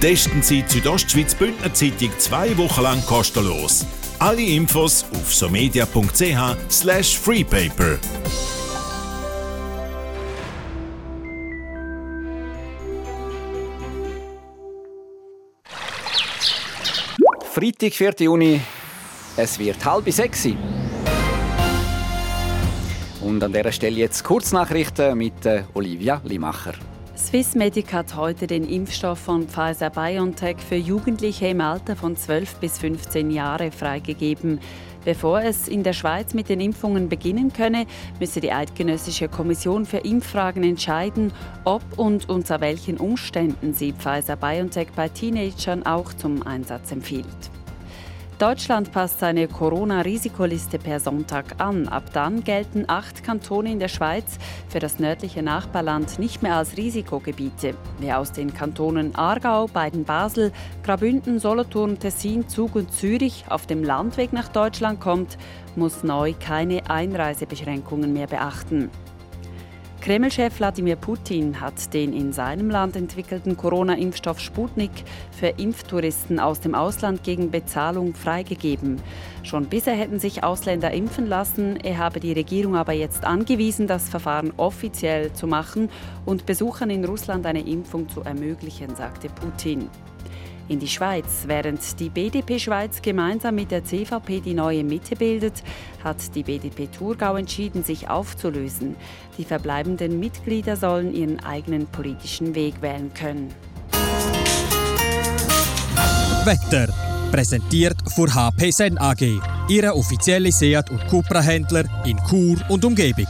Testen 0.00 0.42
Sie 0.42 0.62
Südostschweiz 0.66 1.34
Bündner 1.34 1.72
Zeitung 1.72 2.10
zwei 2.18 2.56
Wochen 2.58 2.82
lang 2.82 3.04
kostenlos. 3.06 3.86
Alle 4.18 4.42
Infos 4.42 5.04
auf 5.12 5.34
somedia.ch 5.34 6.56
slash 6.70 7.18
freepaper. 7.18 7.98
Freitag, 17.54 17.92
4. 17.92 18.14
Juni. 18.18 18.60
Es 19.36 19.60
wird 19.60 19.84
halb 19.84 20.10
sechs. 20.10 20.48
Und 23.20 23.44
an 23.44 23.52
dieser 23.52 23.70
Stelle 23.70 23.94
jetzt 23.94 24.24
Kurznachrichten 24.24 25.16
mit 25.16 25.46
äh, 25.46 25.62
Olivia 25.72 26.20
Limacher. 26.24 26.72
Swissmedic 27.16 27.92
hat 27.92 28.16
heute 28.16 28.48
den 28.48 28.68
Impfstoff 28.68 29.20
von 29.20 29.46
Pfizer 29.46 29.90
BioNTech 29.90 30.56
für 30.68 30.74
Jugendliche 30.74 31.46
im 31.46 31.60
Alter 31.60 31.94
von 31.94 32.16
12 32.16 32.56
bis 32.56 32.78
15 32.78 33.30
Jahre 33.30 33.70
freigegeben. 33.70 34.58
Bevor 35.04 35.42
es 35.42 35.68
in 35.68 35.82
der 35.82 35.92
Schweiz 35.92 36.32
mit 36.34 36.48
den 36.48 36.60
Impfungen 36.60 37.08
beginnen 37.08 37.52
könne, 37.52 37.86
müsse 38.20 38.40
die 38.40 38.52
Eidgenössische 38.52 39.28
Kommission 39.28 39.84
für 39.84 39.98
Impffragen 39.98 40.64
entscheiden, 40.64 41.32
ob 41.64 41.82
und 41.96 42.28
unter 42.28 42.60
welchen 42.60 42.96
Umständen 42.96 43.74
sie 43.74 43.92
Pfizer 43.92 44.36
BioNTech 44.36 44.88
bei 44.96 45.08
Teenagern 45.08 45.84
auch 45.84 46.12
zum 46.14 46.46
Einsatz 46.46 46.90
empfiehlt. 46.92 47.26
Deutschland 48.38 48.90
passt 48.90 49.20
seine 49.20 49.46
Corona-Risikoliste 49.46 50.80
per 50.80 50.98
Sonntag 50.98 51.60
an. 51.60 51.86
Ab 51.86 52.12
dann 52.12 52.42
gelten 52.42 52.84
acht 52.88 53.22
Kantone 53.22 53.70
in 53.70 53.78
der 53.78 53.86
Schweiz 53.86 54.38
für 54.68 54.80
das 54.80 54.98
nördliche 54.98 55.40
Nachbarland 55.40 56.18
nicht 56.18 56.42
mehr 56.42 56.56
als 56.56 56.76
Risikogebiete. 56.76 57.74
Wer 58.00 58.18
aus 58.18 58.32
den 58.32 58.52
Kantonen 58.52 59.14
Aargau, 59.14 59.68
Baden-Basel, 59.68 60.50
Graubünden, 60.82 61.38
Solothurn, 61.38 62.00
Tessin, 62.00 62.48
Zug 62.48 62.74
und 62.74 62.92
Zürich 62.92 63.44
auf 63.48 63.66
dem 63.66 63.84
Landweg 63.84 64.32
nach 64.32 64.48
Deutschland 64.48 65.00
kommt, 65.00 65.38
muss 65.76 66.02
neu 66.02 66.34
keine 66.38 66.90
Einreisebeschränkungen 66.90 68.12
mehr 68.12 68.26
beachten. 68.26 68.90
Kreml-Chef 70.04 70.60
Wladimir 70.60 70.96
Putin 70.96 71.62
hat 71.62 71.94
den 71.94 72.12
in 72.12 72.34
seinem 72.34 72.68
Land 72.68 72.94
entwickelten 72.94 73.56
Corona-Impfstoff 73.56 74.38
Sputnik 74.38 74.90
für 75.30 75.46
Impftouristen 75.46 76.38
aus 76.38 76.60
dem 76.60 76.74
Ausland 76.74 77.22
gegen 77.22 77.50
Bezahlung 77.50 78.12
freigegeben. 78.12 79.00
Schon 79.44 79.64
bisher 79.64 79.94
hätten 79.94 80.18
sich 80.18 80.44
Ausländer 80.44 80.90
impfen 80.90 81.26
lassen. 81.26 81.76
Er 81.76 81.96
habe 81.96 82.20
die 82.20 82.34
Regierung 82.34 82.76
aber 82.76 82.92
jetzt 82.92 83.24
angewiesen, 83.24 83.86
das 83.86 84.10
Verfahren 84.10 84.52
offiziell 84.58 85.32
zu 85.32 85.46
machen 85.46 85.88
und 86.26 86.44
Besuchern 86.44 86.90
in 86.90 87.06
Russland 87.06 87.46
eine 87.46 87.66
Impfung 87.66 88.06
zu 88.10 88.20
ermöglichen, 88.20 88.94
sagte 88.96 89.30
Putin 89.30 89.88
in 90.68 90.78
die 90.80 90.88
Schweiz. 90.88 91.44
Während 91.46 91.98
die 92.00 92.08
BDP 92.08 92.58
Schweiz 92.58 93.02
gemeinsam 93.02 93.54
mit 93.54 93.70
der 93.70 93.84
CVP 93.84 94.40
die 94.40 94.54
neue 94.54 94.84
Mitte 94.84 95.16
bildet, 95.16 95.62
hat 96.02 96.34
die 96.34 96.42
BDP 96.42 96.88
Thurgau 96.88 97.36
entschieden, 97.36 97.84
sich 97.84 98.08
aufzulösen. 98.08 98.96
Die 99.38 99.44
verbleibenden 99.44 100.18
Mitglieder 100.20 100.76
sollen 100.76 101.14
ihren 101.14 101.40
eigenen 101.40 101.86
politischen 101.86 102.54
Weg 102.54 102.80
wählen 102.80 103.12
können. 103.14 103.54
Wetter 106.44 106.92
präsentiert 107.30 107.96
von 108.14 108.32
HP 108.32 108.70
Sen 108.70 108.98
AG, 108.98 109.40
Ihre 109.68 109.94
offizielle 109.94 110.52
Seat- 110.52 110.90
und 110.90 111.04
Cupra-Händler 111.08 111.84
in 112.04 112.16
Chur 112.28 112.58
und 112.68 112.84
Umgebung. 112.84 113.26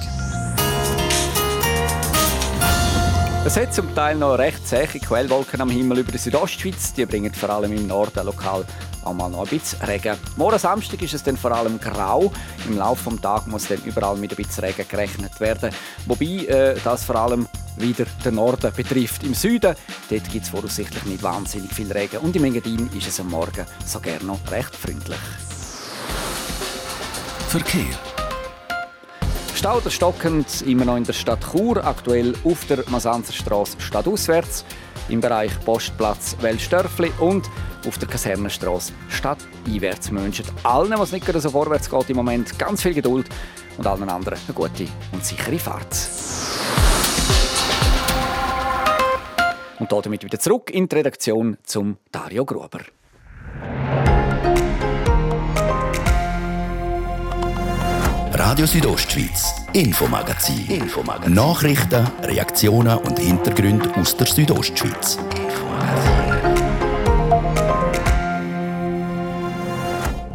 Es 3.46 3.56
hat 3.56 3.72
zum 3.72 3.94
Teil 3.94 4.16
noch 4.16 4.36
recht 4.36 4.53
zähe 4.64 4.86
Quellwolken 4.86 5.60
am 5.60 5.70
Himmel 5.70 5.98
über 5.98 6.12
der 6.12 6.20
Südostschweiz. 6.20 6.92
Die 6.94 7.06
bringen 7.06 7.32
vor 7.32 7.50
allem 7.50 7.72
im 7.72 7.86
Norden 7.86 8.24
lokal 8.24 8.64
auch 9.04 9.12
mal 9.12 9.28
noch 9.28 9.42
ein 9.42 9.48
bisschen 9.48 9.80
Regen. 9.82 10.16
Morgen 10.36 10.58
Samstag 10.58 11.02
ist 11.02 11.14
es 11.14 11.22
dann 11.22 11.36
vor 11.36 11.52
allem 11.52 11.78
grau. 11.78 12.32
Im 12.66 12.78
Laufe 12.78 13.10
des 13.10 13.20
Tages 13.20 13.46
muss 13.46 13.68
dann 13.68 13.82
überall 13.84 14.16
mit 14.16 14.30
ein 14.30 14.36
bisschen 14.36 14.64
Regen 14.64 14.88
gerechnet 14.88 15.38
werden. 15.40 15.70
Wobei 16.06 16.46
äh, 16.46 16.76
das 16.82 17.04
vor 17.04 17.16
allem 17.16 17.46
wieder 17.76 18.06
den 18.24 18.36
Norden 18.36 18.72
betrifft. 18.74 19.24
Im 19.24 19.34
Süden 19.34 19.74
gibt 20.08 20.44
es 20.44 20.48
voraussichtlich 20.48 21.04
nicht 21.04 21.22
wahnsinnig 21.22 21.72
viel 21.72 21.90
Regen. 21.92 22.18
Und 22.18 22.36
im 22.36 22.44
Engadin 22.44 22.88
ist 22.96 23.08
es 23.08 23.20
am 23.20 23.28
Morgen 23.28 23.66
so 23.84 24.00
gerne 24.00 24.24
noch 24.24 24.40
recht 24.50 24.74
freundlich. 24.74 25.18
Verkehr. 27.48 28.13
Stau 29.64 29.78
oder 29.78 29.90
stockend 29.90 30.60
immer 30.66 30.84
noch 30.84 30.98
in 30.98 31.04
der 31.04 31.14
Stadt 31.14 31.40
Chur, 31.50 31.82
aktuell 31.82 32.34
auf 32.44 32.66
der 32.66 32.84
Masanzerstraße 32.90 33.80
stadtauswärts, 33.80 34.62
im 35.08 35.22
Bereich 35.22 35.52
Postplatz 35.64 36.36
Wellstörfli 36.42 37.10
und 37.18 37.48
auf 37.86 37.96
der 37.96 38.06
Kasernenstraße 38.06 38.92
stadteinwärts 39.08 40.12
wünschen 40.12 40.44
allen, 40.64 40.92
was 40.98 41.12
nicht 41.12 41.26
so 41.26 41.48
vorwärts 41.48 41.88
geht 41.88 42.10
im 42.10 42.16
Moment, 42.16 42.58
ganz 42.58 42.82
viel 42.82 42.92
Geduld 42.92 43.26
und 43.78 43.86
allen 43.86 44.06
anderen 44.10 44.38
eine 44.46 44.54
gute 44.54 44.86
und 45.12 45.24
sichere 45.24 45.58
Fahrt. 45.58 45.96
Und 49.78 49.90
damit 49.90 50.24
wieder 50.24 50.38
zurück 50.38 50.68
in 50.68 50.90
die 50.90 50.96
Redaktion 50.96 51.56
zum 51.62 51.96
Dario 52.12 52.44
Gruber. 52.44 52.80
Radio 58.46 58.66
Südostschweiz, 58.66 59.54
Infomagazin. 59.72 60.66
Infomagazin. 60.66 61.32
Nachrichten, 61.32 62.06
Reaktionen 62.24 62.98
und 62.98 63.18
Hintergründe 63.18 63.90
aus 63.96 64.14
der 64.18 64.26
Südostschweiz. 64.26 65.18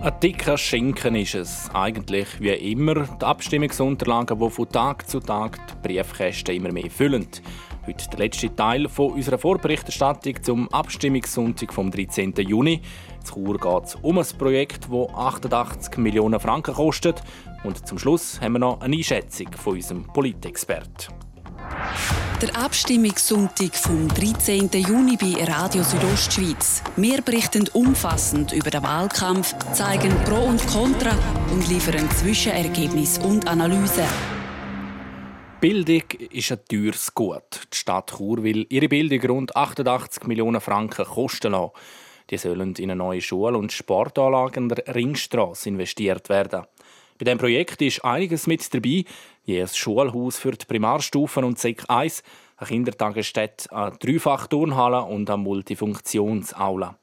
Ein 0.02 0.19
dicker 0.24 0.58
Schinken 0.58 1.13
ist 1.13 1.36
es. 1.36 1.69
Eigentlich 1.72 2.28
wie 2.39 2.50
immer 2.50 2.95
die 2.95 3.24
Abstimmungsunterlagen, 3.24 4.39
die 4.39 4.50
von 4.50 4.69
Tag 4.69 5.08
zu 5.08 5.19
Tag 5.19 5.60
die 5.67 5.88
Briefkästen 5.88 6.56
immer 6.56 6.72
mehr 6.72 6.89
füllen. 6.89 7.28
Heute 7.89 8.08
der 8.08 8.19
letzte 8.19 8.56
Teil 8.56 8.88
von 8.88 9.13
unserer 9.13 9.39
Vorberichterstattung 9.39 10.43
zum 10.43 10.71
Abstimmungssonntag 10.71 11.73
vom 11.73 11.89
13. 11.89 12.36
Juni. 12.38 12.73
In 12.73 13.28
Chur 13.28 13.58
geht 13.58 13.84
es 13.86 13.95
um 13.95 14.19
ein 14.19 14.28
Projekt, 14.38 14.89
das 14.91 15.15
88 15.15 15.97
Millionen 15.97 16.39
Franken 16.39 16.75
kostet. 16.75 17.23
Und 17.63 17.88
zum 17.88 17.97
Schluss 17.97 18.39
haben 18.41 18.54
wir 18.54 18.60
noch 18.60 18.82
eine 18.82 18.95
Einschätzung 18.95 19.47
von 19.54 19.73
unserem 19.73 20.04
Politexpert. 20.04 21.10
Der 22.39 22.56
Abstimmungssonntag 22.63 23.75
vom 23.75 24.08
13. 24.08 24.69
Juni 24.71 25.17
bei 25.17 25.43
Radio 25.45 25.82
Südostschweiz. 25.82 26.84
Wir 26.95 27.23
berichten 27.23 27.67
umfassend 27.73 28.54
über 28.54 28.69
den 28.69 28.84
Wahlkampf, 28.84 29.56
zeigen 29.73 30.13
Pro 30.25 30.43
und 30.43 30.63
Contra 30.67 31.15
und 31.52 31.67
liefern 31.67 32.08
Zwischenergebnis 32.12 33.17
und 33.17 33.47
Analyse. 33.47 34.04
Bildung 35.62 36.04
ist 36.32 36.54
ein 36.54 36.60
teures 36.69 37.13
Gut. 37.13 37.67
Die 37.74 37.76
Stadt 37.76 38.12
Chur 38.15 38.43
will 38.43 38.65
ihre 38.69 38.88
Bildung 38.88 39.19
rund 39.30 39.56
88 39.58 40.24
Millionen 40.24 40.62
Franken 40.62 41.04
kosten 41.04 41.52
lassen. 41.52 41.74
Die 42.30 42.38
sollen 42.38 42.76
in 42.76 42.91
eine 42.91 42.95
neue 42.95 43.19
Schule 43.19 43.58
und 43.58 43.74
Sportanlagen 43.74 44.69
der 44.69 44.95
Ringstraße 44.95 45.67
investiert 45.67 46.30
werden. 46.30 46.63
Bei 47.17 47.26
diesem 47.26 47.39
Projekt 47.39 47.82
ist 47.82 48.06
einiges 48.06 48.48
mit 48.48 48.74
dabei, 48.74 49.04
wie 49.43 49.62
ein 49.62 49.67
Schulhaus 49.67 50.38
für 50.38 50.54
die 50.54 50.65
Primarstufen 50.65 51.43
und 51.43 51.60
Sek 51.60 51.84
1, 51.89 52.24
eine 52.56 52.67
Kindertagesstätte, 52.67 53.69
eine 53.74 53.98
Dreifach-Turnhalle 53.98 55.04
und 55.04 55.30
eine 55.30 55.43
Multifunktionsaula. 55.43 56.98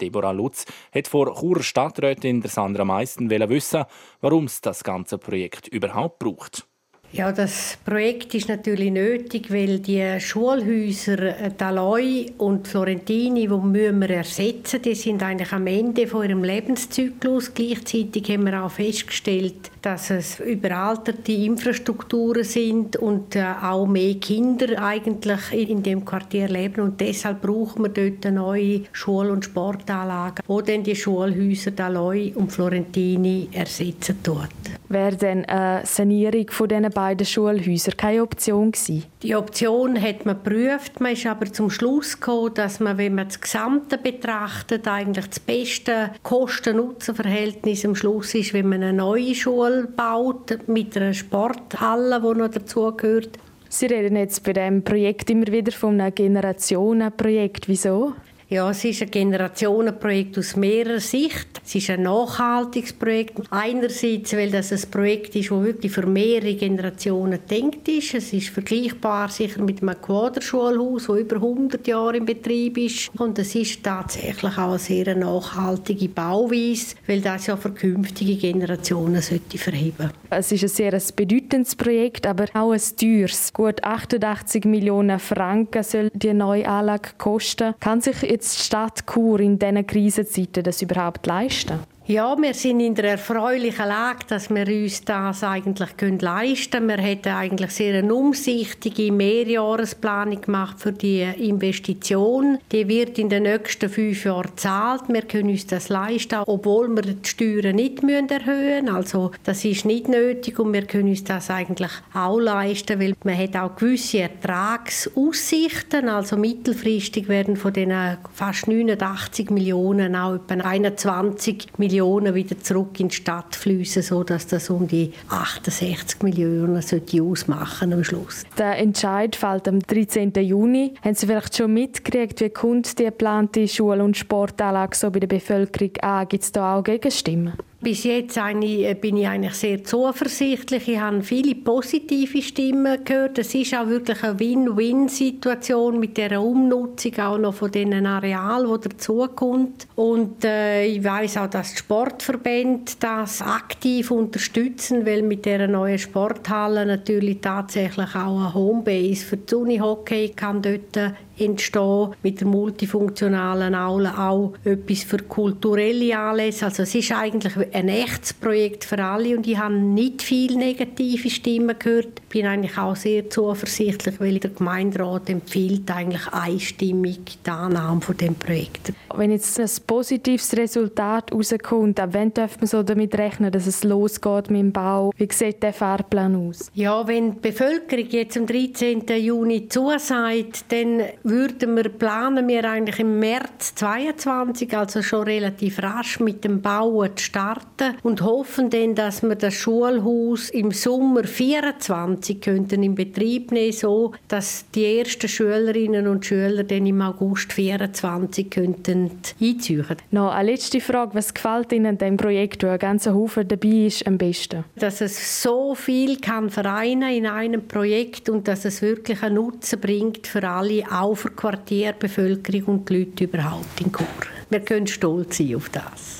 Deborah 0.00 0.32
Lutz 0.32 0.64
hat 0.94 1.08
vor 1.08 1.38
Churer 1.38 1.62
Stadträtin 1.62 2.40
Sandra 2.40 2.86
Meisten 2.86 3.28
wissen, 3.28 3.84
warum 4.22 4.44
es 4.44 4.62
das 4.62 4.82
ganze 4.82 5.18
Projekt 5.18 5.68
überhaupt 5.68 6.20
braucht. 6.20 6.67
Ja, 7.10 7.32
das 7.32 7.78
Projekt 7.86 8.34
ist 8.34 8.50
natürlich 8.50 8.92
nötig, 8.92 9.50
weil 9.50 9.78
die 9.78 10.20
Schulhäuser 10.20 11.40
äh, 11.40 11.50
Daloi 11.56 12.26
und 12.36 12.68
Florentini, 12.68 13.48
die 13.48 13.48
müssen 13.48 14.00
wir 14.00 14.10
ersetzen, 14.10 14.82
die 14.82 14.94
sind 14.94 15.22
eigentlich 15.22 15.50
am 15.54 15.66
Ende 15.66 16.06
von 16.06 16.28
ihrem 16.28 16.44
Lebenszyklus. 16.44 17.54
Gleichzeitig 17.54 18.28
haben 18.28 18.44
wir 18.44 18.62
auch 18.62 18.70
festgestellt, 18.70 19.70
dass 19.80 20.10
es 20.10 20.40
überalterte 20.40 21.32
Infrastrukturen 21.32 22.44
sind 22.44 22.96
und 22.96 23.36
äh, 23.36 23.54
auch 23.62 23.86
mehr 23.86 24.16
Kinder 24.16 24.82
eigentlich 24.82 25.40
in 25.52 25.82
dem 25.82 26.04
Quartier 26.04 26.48
leben 26.48 26.82
und 26.82 27.00
deshalb 27.00 27.40
brauchen 27.40 27.84
wir 27.84 27.88
dort 27.88 28.30
neue 28.30 28.82
Schul- 28.92 29.30
und 29.30 29.46
Sportanlagen, 29.46 30.44
wo 30.46 30.60
dann 30.60 30.82
die 30.82 30.94
Schulhäuser 30.94 31.70
Daloi 31.70 32.34
und 32.34 32.52
Florentini 32.52 33.48
ersetzen 33.50 34.22
tut. 34.22 34.48
Wäre 34.90 35.16
denn 35.16 35.44
eine 35.46 35.86
Sanierung 35.86 36.50
von 36.50 36.68
diesen 36.68 36.97
beiden 36.98 37.24
Schulhäusern 37.24 37.96
keine 37.96 38.24
Option 38.24 38.72
gewesen? 38.72 39.04
Die 39.22 39.36
Option 39.36 40.02
hat 40.02 40.26
man 40.26 40.42
geprüft, 40.42 41.00
man 41.00 41.12
ist 41.12 41.26
aber 41.26 41.52
zum 41.52 41.70
Schluss 41.70 42.18
gekommen, 42.18 42.54
dass 42.54 42.80
man, 42.80 42.98
wenn 42.98 43.14
man 43.14 43.28
das 43.28 43.40
Gesamte 43.40 43.98
betrachtet, 43.98 44.88
eigentlich 44.88 45.28
das 45.28 45.38
beste 45.38 46.10
Kosten-Nutzen-Verhältnis 46.24 47.84
am 47.84 47.94
Schluss 47.94 48.34
ist, 48.34 48.52
wenn 48.52 48.68
man 48.68 48.82
eine 48.82 48.94
neue 48.94 49.36
Schule 49.36 49.86
baut 49.86 50.66
mit 50.66 50.96
einer 50.96 51.14
Sporthalle, 51.14 52.20
die 52.20 52.36
noch 52.36 52.48
dazugehört. 52.48 53.38
Sie 53.68 53.86
reden 53.86 54.16
jetzt 54.16 54.42
bei 54.42 54.52
diesem 54.52 54.82
Projekt 54.82 55.30
immer 55.30 55.46
wieder 55.46 55.70
von 55.70 56.00
einem 56.00 56.12
Generationenprojekt. 56.12 57.68
Wieso? 57.68 58.14
Ja, 58.50 58.70
es 58.70 58.82
ist 58.82 59.02
ein 59.02 59.10
Generationenprojekt 59.10 60.38
aus 60.38 60.56
mehrerer 60.56 61.00
Sicht. 61.00 61.60
Es 61.62 61.74
ist 61.74 61.90
ein 61.90 62.04
nachhaltiges 62.04 62.94
Projekt. 62.94 63.38
Einerseits, 63.50 64.32
weil 64.32 64.50
das 64.50 64.72
ein 64.72 64.90
Projekt 64.90 65.36
ist, 65.36 65.50
das 65.50 65.62
wirklich 65.62 65.92
für 65.92 66.06
mehrere 66.06 66.54
Generationen 66.54 67.40
denkt 67.50 67.86
ist. 67.88 68.14
Es 68.14 68.32
ist 68.32 68.48
vergleichbar 68.48 69.28
sicher 69.28 69.60
mit 69.60 69.82
einem 69.82 70.00
Quaderschulhaus, 70.00 71.08
das 71.08 71.18
über 71.18 71.36
100 71.36 71.86
Jahre 71.86 72.16
in 72.16 72.24
Betrieb 72.24 72.78
ist. 72.78 73.10
Und 73.18 73.38
es 73.38 73.54
ist 73.54 73.82
tatsächlich 73.82 74.56
auch 74.56 74.70
eine 74.70 74.78
sehr 74.78 75.14
nachhaltige 75.14 76.08
Bauweise, 76.08 76.96
weil 77.06 77.20
das 77.20 77.48
ja 77.48 77.56
für 77.58 77.72
künftige 77.72 78.36
Generationen 78.36 79.20
sollte 79.20 79.58
verheben. 79.58 80.10
Es 80.30 80.52
ist 80.52 80.62
ein 80.62 80.68
sehr 80.70 80.98
bedeutendes 81.14 81.76
Projekt, 81.76 82.26
aber 82.26 82.46
auch 82.54 82.72
ein 82.72 82.80
teures. 82.96 83.52
Gut 83.52 83.84
88 83.84 84.64
Millionen 84.64 85.18
Franken 85.18 85.82
soll 85.82 86.10
die 86.14 86.32
neue 86.32 86.66
Anlage 86.66 87.10
kosten. 87.18 87.74
Kann 87.78 88.00
sich 88.00 88.37
jetzt 88.38 88.56
die 88.56 88.62
Stadt 88.62 89.04
Chur 89.04 89.40
in 89.40 89.58
diesen 89.58 89.84
Krisenzeiten 89.84 90.62
das 90.62 90.80
überhaupt 90.80 91.26
leisten? 91.26 91.80
Ja, 92.10 92.34
wir 92.40 92.54
sind 92.54 92.80
in 92.80 92.94
der 92.94 93.04
erfreulichen 93.04 93.86
Lage, 93.86 94.20
dass 94.28 94.48
wir 94.48 94.66
uns 94.66 95.04
das 95.04 95.44
eigentlich 95.44 95.90
leisten 96.22 96.70
können. 96.70 96.88
Wir 96.88 96.96
hätten 96.96 97.28
eigentlich 97.28 97.70
sehr 97.70 97.98
eine 97.98 98.14
umsichtige 98.14 99.12
Mehrjahresplanung 99.12 100.40
gemacht 100.40 100.80
für 100.80 100.92
die 100.92 101.20
Investition. 101.20 102.60
Die 102.72 102.88
wird 102.88 103.18
in 103.18 103.28
den 103.28 103.42
nächsten 103.42 103.90
fünf 103.90 104.24
Jahren 104.24 104.48
gezahlt. 104.48 105.02
Wir 105.08 105.20
können 105.20 105.50
uns 105.50 105.66
das 105.66 105.90
leisten, 105.90 106.38
obwohl 106.46 106.88
wir 106.96 107.02
die 107.02 107.28
Steuern 107.28 107.76
nicht 107.76 108.02
erhöhen 108.02 108.86
müssen. 108.86 108.96
Also 108.96 109.32
das 109.44 109.66
ist 109.66 109.84
nicht 109.84 110.08
nötig 110.08 110.58
und 110.58 110.72
wir 110.72 110.86
können 110.86 111.10
uns 111.10 111.24
das 111.24 111.50
eigentlich 111.50 111.92
auch 112.14 112.38
leisten, 112.38 112.98
weil 113.02 113.12
man 113.22 113.36
hat 113.36 113.54
auch 113.54 113.76
gewisse 113.76 114.20
Ertragsaussichten. 114.20 116.08
Also 116.08 116.38
mittelfristig 116.38 117.28
werden 117.28 117.56
von 117.56 117.74
den 117.74 117.92
fast 118.32 118.66
89 118.66 119.50
Millionen 119.50 120.16
auch 120.16 120.36
etwa 120.36 120.54
21 120.54 121.66
Millionen 121.76 121.97
Millionen 121.98 122.34
wieder 122.34 122.56
zurück 122.58 123.00
in 123.00 123.08
die 123.08 123.14
Stadt 123.16 123.56
fließen, 123.56 124.02
sodass 124.02 124.46
das 124.46 124.70
um 124.70 124.86
die 124.86 125.12
68 125.28 126.22
Millionen 126.22 126.80
sollte 126.80 127.20
ausmachen 127.20 127.92
am 127.92 128.04
Schluss. 128.04 128.44
Der 128.56 128.78
Entscheid 128.78 129.34
fällt 129.34 129.66
am 129.66 129.80
13. 129.80 130.32
Juni. 130.34 130.94
Haben 131.02 131.14
Sie 131.14 131.26
vielleicht 131.26 131.56
schon 131.56 131.74
mitgekriegt, 131.74 132.40
wie 132.40 132.50
kommt 132.50 132.98
die 132.98 133.04
geplante 133.04 133.66
Schul- 133.66 134.00
und 134.00 134.16
Sportanlage 134.16 134.96
so 134.96 135.10
bei 135.10 135.18
der 135.18 135.26
Bevölkerung 135.26 135.96
an? 136.00 136.28
Gibt 136.28 136.44
es 136.44 136.52
da 136.52 136.76
auch 136.76 136.84
Gegenstimmen? 136.84 137.54
Bis 137.80 138.02
jetzt 138.02 138.36
äh, 138.36 138.94
bin 138.94 139.18
ich 139.18 139.28
eigentlich 139.28 139.54
sehr 139.54 139.84
zuversichtlich. 139.84 140.88
Ich 140.88 140.98
habe 140.98 141.22
viele 141.22 141.54
positive 141.54 142.42
Stimmen 142.42 143.04
gehört. 143.04 143.38
Es 143.38 143.54
ist 143.54 143.72
auch 143.72 143.86
wirklich 143.86 144.20
eine 144.24 144.36
Win-Win-Situation 144.36 146.00
mit 146.00 146.16
der 146.16 146.42
Umnutzung 146.42 147.16
auch 147.20 147.38
noch 147.38 147.54
von 147.54 147.70
den 147.70 148.04
Areal, 148.04 148.68
wo 148.68 148.78
dazukommt. 148.78 149.86
Und 149.94 150.44
äh, 150.44 150.86
ich 150.86 151.04
weiß 151.04 151.36
auch, 151.36 151.50
dass 151.50 151.70
die 151.70 151.78
Sportverbände 151.78 152.94
das 152.98 153.42
aktiv 153.42 154.10
unterstützen, 154.10 155.06
weil 155.06 155.22
mit 155.22 155.46
der 155.46 155.68
neuen 155.68 156.00
Sporthalle 156.00 156.84
natürlich 156.84 157.40
tatsächlich 157.40 158.12
auch 158.16 158.40
eine 158.40 158.54
Homebase 158.54 159.24
für 159.24 159.36
das 159.36 159.52
Unihockey 159.52 160.30
kann 160.30 160.62
dort 160.62 161.14
entstehen 161.38 162.14
mit 162.22 162.40
der 162.40 162.48
multifunktionalen 162.48 163.74
Aula 163.74 164.28
auch 164.28 164.54
etwas 164.64 165.04
für 165.04 165.18
kulturelle 165.18 166.18
Anlässe. 166.18 166.66
Also 166.66 166.82
es 166.82 166.94
ist 166.94 167.12
eigentlich 167.12 167.54
ein 167.72 167.88
echtes 167.88 168.32
Projekt 168.32 168.84
für 168.84 169.02
alle 169.02 169.36
und 169.36 169.46
ich 169.46 169.58
habe 169.58 169.74
nicht 169.74 170.22
viele 170.22 170.58
negative 170.58 171.30
Stimmen 171.30 171.78
gehört. 171.78 172.20
Ich 172.24 172.28
bin 172.28 172.46
eigentlich 172.46 172.76
auch 172.78 172.96
sehr 172.96 173.28
zuversichtlich, 173.30 174.20
weil 174.20 174.38
der 174.38 174.50
Gemeinderat 174.50 175.30
empfiehlt 175.30 175.90
eigentlich 175.90 176.26
einstimmig 176.32 177.38
die 177.44 177.50
Annahme 177.50 178.00
von 178.00 178.16
dem 178.16 178.34
Projekt. 178.34 178.92
Wenn 179.14 179.30
jetzt 179.30 179.58
ein 179.58 179.70
positives 179.86 180.56
Resultat 180.56 181.32
rauskommt, 181.32 182.00
ab 182.00 182.10
wann 182.12 182.32
darf 182.34 182.58
man 182.58 182.66
so 182.66 182.82
damit 182.82 183.16
rechnen, 183.16 183.50
dass 183.50 183.66
es 183.66 183.84
losgeht 183.84 184.50
mit 184.50 184.60
dem 184.60 184.72
Bau? 184.72 185.12
Wie 185.16 185.28
sieht 185.30 185.62
der 185.62 185.72
Fahrplan 185.72 186.48
aus? 186.48 186.70
Ja, 186.74 187.06
wenn 187.06 187.32
die 187.32 187.40
Bevölkerung 187.40 188.06
jetzt 188.10 188.36
am 188.36 188.46
13. 188.46 189.04
Juni 189.18 189.68
zusagt, 189.68 190.64
dann 190.70 191.02
würden 191.22 191.76
wir 191.76 191.88
planen 191.88 192.46
wir 192.48 192.64
eigentlich 192.64 193.00
im 193.00 193.18
März 193.18 193.74
22, 193.74 194.76
also 194.76 195.02
schon 195.02 195.24
relativ 195.24 195.82
rasch 195.82 196.20
mit 196.20 196.44
dem 196.44 196.60
Bauen 196.60 197.16
zu 197.16 197.24
starten 197.24 197.57
und 198.02 198.22
hoffen 198.22 198.70
dann, 198.70 198.94
dass 198.94 199.22
wir 199.22 199.34
das 199.34 199.54
Schulhaus 199.54 200.50
im 200.50 200.70
Sommer 200.70 201.24
24 201.24 202.40
könnten 202.40 202.82
in 202.82 202.94
Betrieb 202.94 203.52
nehmen, 203.52 203.72
so 203.72 204.12
dass 204.28 204.64
die 204.74 204.98
ersten 204.98 205.28
Schülerinnen 205.28 206.06
und 206.06 206.24
Schüler 206.24 206.64
dann 206.64 206.86
im 206.86 207.00
August 207.00 207.52
24 207.52 208.50
könnten 208.50 209.10
einziehen. 209.40 209.84
Noch 210.10 210.32
eine 210.32 210.52
letzte 210.52 210.80
Frage: 210.80 211.14
Was 211.14 211.34
gefällt 211.34 211.72
Ihnen 211.72 211.86
an 211.86 211.98
dem 211.98 212.16
Projekt, 212.16 212.62
wo 212.62 212.68
ein 212.68 212.78
ganzer 212.78 213.14
Haufen 213.14 213.46
dabei 213.46 213.86
ist, 213.86 214.06
am 214.06 214.18
besten? 214.18 214.64
Dass 214.76 215.00
es 215.00 215.42
so 215.42 215.74
viel 215.74 216.18
kann 216.18 216.50
vereinen 216.50 217.10
in 217.10 217.26
einem 217.26 217.66
Projekt 217.66 218.28
und 218.28 218.48
dass 218.48 218.64
es 218.64 218.82
wirklich 218.82 219.22
einen 219.22 219.36
Nutzen 219.36 219.80
bringt 219.80 220.26
für 220.26 220.46
alle, 220.48 220.82
auch 220.90 221.14
für 221.14 221.30
Quartierbevölkerung 221.30 222.64
und 222.64 222.88
die 222.88 222.98
Leute 222.98 223.24
überhaupt 223.24 223.80
in 223.80 223.92
Chur. 223.92 224.06
Wir 224.50 224.60
können 224.60 224.86
stolz 224.86 225.38
sein 225.38 225.56
auf 225.56 225.68
das. 225.68 226.17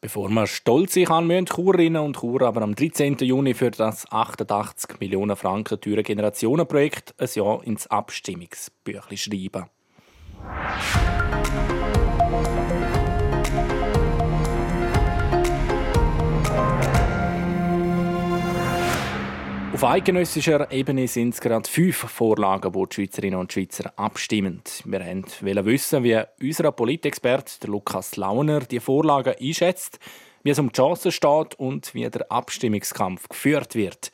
Bevor 0.00 0.28
man 0.28 0.46
stolz 0.46 0.94
sein 0.94 1.06
kann, 1.06 1.26
müssen 1.26 1.46
Churerinnen 1.46 2.00
und 2.00 2.16
Churer 2.16 2.46
aber 2.46 2.62
am 2.62 2.76
13. 2.76 3.16
Juni 3.18 3.52
für 3.52 3.72
das 3.72 4.06
88 4.12 5.00
Millionen 5.00 5.34
Franken 5.34 5.80
teure 5.80 6.04
Generationenprojekt 6.04 7.16
ein 7.18 7.28
Jahr 7.34 7.64
ins 7.64 7.88
Abstimmungsbüchlein 7.88 9.16
schreiben. 9.16 9.66
Auf 19.78 19.84
eidgenössischer 19.84 20.72
Ebene 20.72 21.06
sind 21.06 21.34
es 21.34 21.40
gerade 21.40 21.70
fünf 21.70 21.98
Vorlagen, 21.98 22.74
wo 22.74 22.84
die 22.84 22.96
Schweizerinnen 22.96 23.38
und 23.38 23.52
Schweizer 23.52 23.92
abstimmen. 23.94 24.60
Wir 24.84 24.98
wollen 24.98 25.66
wissen, 25.66 26.02
wie 26.02 26.20
unser 26.42 26.72
Politexperte 26.72 27.68
Lukas 27.68 28.16
Launer 28.16 28.58
die 28.58 28.80
Vorlagen 28.80 29.36
einschätzt, 29.40 30.00
wie 30.42 30.50
es 30.50 30.58
um 30.58 30.72
die 30.72 30.74
Chancen 30.74 31.12
steht 31.12 31.54
und 31.60 31.94
wie 31.94 32.10
der 32.10 32.26
Abstimmungskampf 32.28 33.28
geführt 33.28 33.76
wird. 33.76 34.10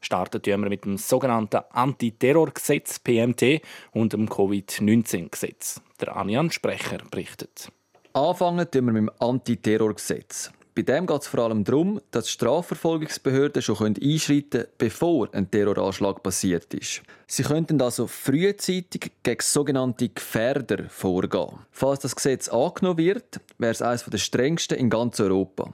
Starten 0.00 0.46
wir 0.46 0.56
mit 0.58 0.84
dem 0.84 0.96
sogenannten 0.96 1.62
Antiterrorgesetz 1.72 3.00
PMT 3.00 3.62
und 3.90 4.12
dem 4.12 4.28
Covid-19-Gesetz. 4.28 5.80
Der 6.00 6.14
Anian 6.14 6.52
Sprecher 6.52 6.98
berichtet. 7.10 7.72
Anfangen 8.12 8.68
wir 8.72 8.82
mit 8.82 8.96
dem 8.96 9.10
Antiterrorgesetz. 9.18 10.52
Bei 10.80 10.94
dem 10.94 11.06
geht 11.06 11.20
es 11.20 11.26
vor 11.26 11.40
allem 11.40 11.62
darum, 11.62 12.00
dass 12.10 12.30
Strafverfolgungsbehörden 12.30 13.60
schon 13.60 13.96
einschreiten 14.02 14.50
können, 14.50 14.66
bevor 14.78 15.28
ein 15.32 15.50
Terroranschlag 15.50 16.22
passiert 16.22 16.72
ist. 16.72 17.02
Sie 17.26 17.42
könnten 17.42 17.82
also 17.82 18.06
frühzeitig 18.06 19.10
gegen 19.22 19.42
sogenannte 19.42 20.08
Gefährder 20.08 20.88
vorgehen. 20.88 21.58
Falls 21.70 22.00
das 22.00 22.16
Gesetz 22.16 22.48
angenommen 22.48 22.96
wird, 22.96 23.40
wäre 23.58 23.72
es 23.72 23.82
eines 23.82 24.04
der 24.04 24.16
strengsten 24.16 24.78
in 24.78 24.88
ganz 24.88 25.20
Europa. 25.20 25.70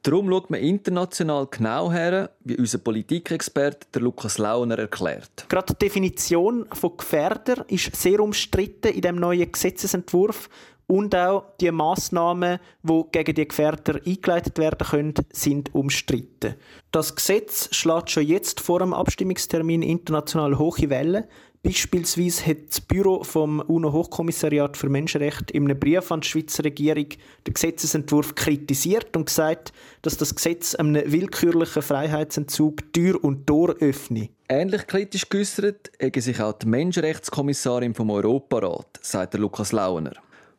Darum 0.00 0.30
schaut 0.30 0.48
man 0.48 0.60
international 0.60 1.46
genau 1.50 1.92
her, 1.92 2.30
wie 2.42 2.56
unser 2.56 2.78
Politikexperte 2.78 3.98
Lukas 3.98 4.38
Launer 4.38 4.78
erklärt. 4.78 5.44
Gerade 5.50 5.74
die 5.74 5.84
Definition 5.84 6.64
von 6.72 6.96
Gefährder 6.96 7.66
ist 7.68 7.94
sehr 7.94 8.20
umstritten 8.20 8.94
in 8.94 9.02
dem 9.02 9.16
neuen 9.16 9.52
Gesetzesentwurf 9.52 10.48
und 10.88 11.14
auch 11.14 11.44
die 11.60 11.70
Massnahmen, 11.70 12.58
die 12.82 13.02
gegen 13.12 13.34
die 13.34 13.46
Gefährder 13.46 14.00
eingeleitet 14.04 14.58
werden 14.58 14.88
können, 14.88 15.14
sind 15.32 15.74
umstritten. 15.74 16.54
Das 16.90 17.14
Gesetz 17.14 17.68
schlägt 17.72 18.10
schon 18.10 18.26
jetzt 18.26 18.60
vor 18.60 18.80
dem 18.80 18.94
Abstimmungstermin 18.94 19.82
international 19.82 20.58
hohe 20.58 20.90
Wellen. 20.90 21.24
Beispielsweise 21.62 22.46
hat 22.46 22.68
das 22.68 22.80
Büro 22.80 23.22
vom 23.24 23.60
UNO-Hochkommissariat 23.60 24.76
für 24.76 24.88
Menschenrechte 24.88 25.52
in 25.52 25.64
einem 25.64 25.78
Brief 25.78 26.10
an 26.10 26.20
die 26.20 26.28
Schweizer 26.28 26.64
Regierung 26.64 27.08
den 27.46 27.54
Gesetzesentwurf 27.54 28.34
kritisiert 28.34 29.14
und 29.16 29.26
gesagt, 29.26 29.72
dass 30.02 30.16
das 30.16 30.34
Gesetz 30.34 30.74
einem 30.74 31.02
willkürlichen 31.04 31.82
Freiheitsentzug 31.82 32.92
Tür 32.92 33.22
und 33.22 33.46
Tor 33.46 33.74
öffne. 33.80 34.30
Ähnlich 34.48 34.86
kritisch 34.86 35.28
geäußert 35.28 35.90
hat 36.00 36.22
sich 36.22 36.40
auch 36.40 36.54
die 36.54 36.66
Menschenrechtskommissarin 36.66 37.94
vom 37.94 38.10
Europarat, 38.10 39.00
sagt 39.02 39.34
Lukas 39.34 39.72
Launer. 39.72 40.12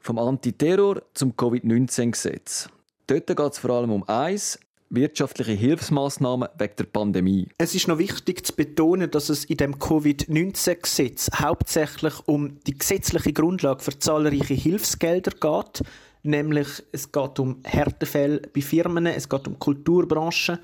Vom 0.10 0.17
Antiterror 0.17 1.04
zum 1.13 1.38
Covid-19-Gesetz. 1.38 2.67
Dort 3.06 3.28
geht 3.28 3.39
es 3.39 3.60
vor 3.60 3.69
allem 3.69 3.91
um 3.91 4.04
eins, 4.10 4.58
wirtschaftliche 4.89 5.52
Hilfsmaßnahmen 5.52 6.50
wegen 6.58 6.76
der 6.80 6.84
Pandemie. 6.86 7.48
Es 7.60 7.76
ist 7.76 7.88
noch 7.88 8.00
wichtig 8.00 8.43
zu 8.43 8.56
betonen, 8.56 9.12
dass 9.12 9.30
es 9.30 9.45
in 9.45 9.58
dem 9.58 9.78
Covid-19-Gesetz 9.78 11.30
hauptsächlich 11.36 12.15
um 12.26 12.60
die 12.63 12.76
gesetzliche 12.76 13.34
Grundlage 13.34 13.84
für 13.84 14.00
zahlreiche 14.00 14.56
Hilfsgelder 14.56 15.30
geht. 15.30 15.88
Nämlich 16.24 16.84
es 16.91 17.12
geht 17.12 17.38
um 17.38 17.62
Härtefälle 17.63 18.41
bei 18.52 18.62
Firmen, 18.62 19.06
es 19.06 19.30
geht 19.30 19.48
um 19.48 19.60
Kulturbranchen, 19.60 20.58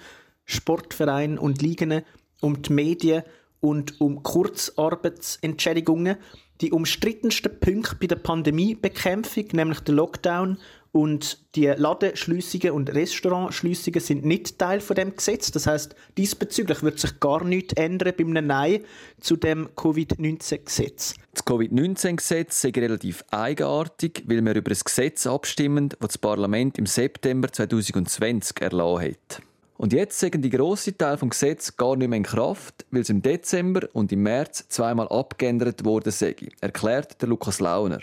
Sportvereine 0.45 1.39
und 1.39 1.61
Ligen, 1.61 2.01
um 2.41 2.63
die 2.63 2.73
Medien 2.73 3.21
und 3.59 4.01
um 4.01 4.23
Kurzarbeitsentschädigungen 4.23 6.17
die 6.61 6.71
umstrittensten 6.71 7.59
Punkte 7.59 7.95
bei 7.99 8.07
der 8.07 8.15
Pandemiebekämpfung, 8.15 9.45
nämlich 9.53 9.79
der 9.81 9.95
Lockdown 9.95 10.57
und 10.95 11.39
die 11.55 11.65
Ladenschliessungen 11.65 12.71
und 12.71 12.89
Restaurantschliessungen 12.93 13.99
sind 13.99 14.23
nicht 14.23 14.57
Teil 14.57 14.79
von 14.79 14.95
dem 14.95 15.13
Gesetz. 15.13 15.51
Das 15.51 15.67
heißt, 15.67 15.93
diesbezüglich 16.17 16.83
wird 16.83 16.99
sich 16.99 17.19
gar 17.19 17.43
nichts 17.43 17.73
ändern 17.73 18.13
beim 18.17 18.29
Nein 18.31 18.79
zu 19.19 19.35
dem 19.35 19.67
Covid-19-Gesetz. 19.75 21.15
Das 21.33 21.43
Covid-19-Gesetz 21.43 22.63
ist 22.63 22.77
relativ 22.77 23.25
eigenartig, 23.29 24.23
weil 24.25 24.41
wir 24.41 24.55
über 24.55 24.71
ein 24.71 24.79
Gesetz 24.81 25.27
abstimmen, 25.27 25.89
das 25.89 25.99
das 25.99 26.17
Parlament 26.17 26.77
im 26.77 26.85
September 26.85 27.51
2020 27.51 28.61
erlassen 28.61 29.09
hat. 29.09 29.41
Und 29.77 29.91
jetzt 29.91 30.19
sagen 30.19 30.41
die 30.41 30.49
grosse 30.49 30.97
Teil 30.97 31.17
vom 31.17 31.29
Gesetz 31.29 31.75
gar 31.75 31.95
nicht 31.95 32.07
mehr 32.07 32.17
in 32.17 32.23
Kraft, 32.23 32.85
weil 32.91 33.01
es 33.01 33.09
im 33.09 33.21
Dezember 33.21 33.87
und 33.93 34.11
im 34.11 34.23
März 34.23 34.67
zweimal 34.69 35.07
abgeändert 35.09 35.83
wurde, 35.83 36.13
erklärt 36.61 37.21
der 37.21 37.29
Lukas 37.29 37.59
Launer. 37.59 37.99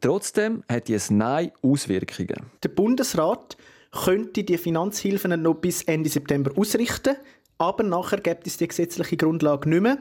Trotzdem 0.00 0.62
hat 0.68 0.88
dieses 0.88 1.10
Nein 1.10 1.52
Auswirkungen. 1.62 2.50
Der 2.62 2.68
Bundesrat 2.68 3.56
könnte 3.92 4.44
die 4.44 4.58
Finanzhilfen 4.58 5.42
noch 5.42 5.54
bis 5.54 5.82
Ende 5.82 6.08
September 6.08 6.52
ausrichten, 6.56 7.16
aber 7.58 7.82
nachher 7.82 8.20
gibt 8.20 8.46
es 8.46 8.56
die 8.56 8.68
gesetzliche 8.68 9.16
Grundlage 9.16 9.68
nicht 9.68 9.82
mehr. 9.82 9.98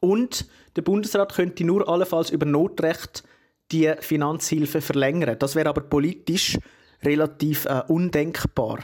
Und 0.00 0.46
der 0.76 0.82
Bundesrat 0.82 1.34
könnte 1.34 1.64
nur 1.64 1.88
allenfalls 1.88 2.30
über 2.30 2.46
Notrecht 2.46 3.24
die 3.72 3.92
Finanzhilfe 4.00 4.80
verlängern. 4.80 5.36
Das 5.38 5.54
wäre 5.54 5.68
aber 5.68 5.82
politisch 5.82 6.58
relativ 7.02 7.66
äh, 7.66 7.82
undenkbar. 7.88 8.78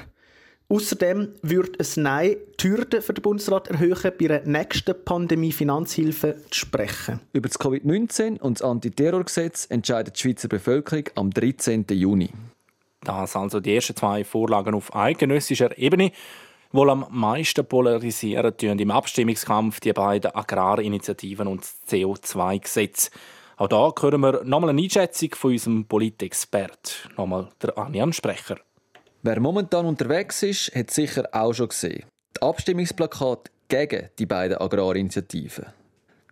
Außerdem 0.69 1.29
würde 1.43 1.73
es 1.79 1.97
Nein 1.97 2.37
die 2.59 2.69
Hürden 2.69 3.03
für 3.03 3.13
den 3.13 3.23
Bundesrat 3.23 3.69
erhöhen, 3.69 4.13
bei 4.19 4.31
einer 4.31 4.47
nächsten 4.47 4.95
Pandemie-Finanzhilfe 5.05 6.37
zu 6.51 6.61
sprechen. 6.61 7.21
Über 7.33 7.49
das 7.49 7.61
Covid-19 7.61 8.41
und 8.41 8.61
das 8.61 8.67
Antiterrorgesetz 8.67 9.67
entscheidet 9.69 10.17
die 10.17 10.21
Schweizer 10.21 10.49
Bevölkerung 10.49 11.05
am 11.17 11.31
13. 11.31 11.85
Juni. 11.91 12.31
Das 13.03 13.37
also 13.37 13.61
die 13.61 13.75
ersten 13.75 13.95
zwei 13.95 14.25
Vorlagen 14.25 14.75
auf 14.75 14.95
eidgenössischer 14.97 15.77
Ebene. 15.77 16.13
Wohl 16.73 16.91
am 16.91 17.07
meisten 17.11 17.65
polarisieren 17.65 18.57
tun 18.57 18.79
im 18.79 18.91
Abstimmungskampf 18.91 19.81
die 19.81 19.93
beiden 19.93 20.35
Agrarinitiativen 20.35 21.47
und 21.47 21.61
das 21.61 21.77
CO2-Gesetz. 21.89 23.11
Auch 23.59 23.69
da 23.69 23.93
hören 24.01 24.21
wir 24.23 24.43
nochmal 24.43 24.71
eine 24.71 24.83
Einschätzung 24.83 25.31
von 25.35 25.53
unserem 25.53 25.85
Politexpert, 25.85 27.11
nochmal 27.17 27.51
der 27.63 27.79
Anjan 27.79 28.13
Sprecher. 28.13 28.57
Wer 29.27 29.41
momentan 29.41 29.87
unterwegs 29.87 30.43
ist, 30.43 30.75
hat 30.75 30.91
sicher 30.91 31.27
auch 31.33 31.55
schon 31.55 31.69
gesehen. 31.69 32.05
Die 32.37 32.43
Abstimmungsplakate 32.43 33.51
gegen 33.69 34.11
die 34.19 34.27
beiden 34.27 34.59
Agrarinitiativen. 34.59 35.65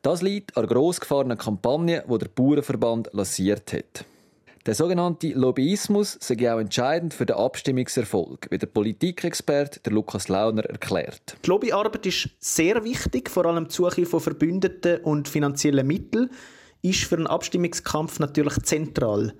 Das 0.02 0.20
liegt 0.20 0.54
an 0.58 0.66
der 0.66 0.76
grossgefahrenen 0.76 1.38
Kampagne, 1.38 2.04
die 2.06 2.18
der 2.18 2.28
Bauernverband 2.28 3.08
lanciert 3.14 3.72
hat. 3.72 4.04
Der 4.66 4.74
sogenannte 4.74 5.28
Lobbyismus 5.28 6.18
sei 6.20 6.52
auch 6.52 6.58
entscheidend 6.58 7.14
für 7.14 7.24
den 7.24 7.36
Abstimmungserfolg, 7.36 8.48
wie 8.50 8.58
der 8.58 8.66
Politikexperte 8.66 9.88
Lukas 9.88 10.28
Launer 10.28 10.66
erklärt. 10.66 11.38
Die 11.46 11.48
Lobbyarbeit 11.48 12.04
ist 12.04 12.28
sehr 12.40 12.84
wichtig, 12.84 13.30
vor 13.30 13.46
allem 13.46 13.68
die 13.68 13.74
Suche 13.74 14.04
von 14.04 14.20
Verbündeten 14.20 15.02
und 15.02 15.28
finanziellen 15.28 15.86
Mitteln 15.86 16.28
ist 16.82 17.04
für 17.04 17.16
einen 17.16 17.26
Abstimmungskampf 17.26 18.18
natürlich 18.18 18.58
zentral. 18.64 19.32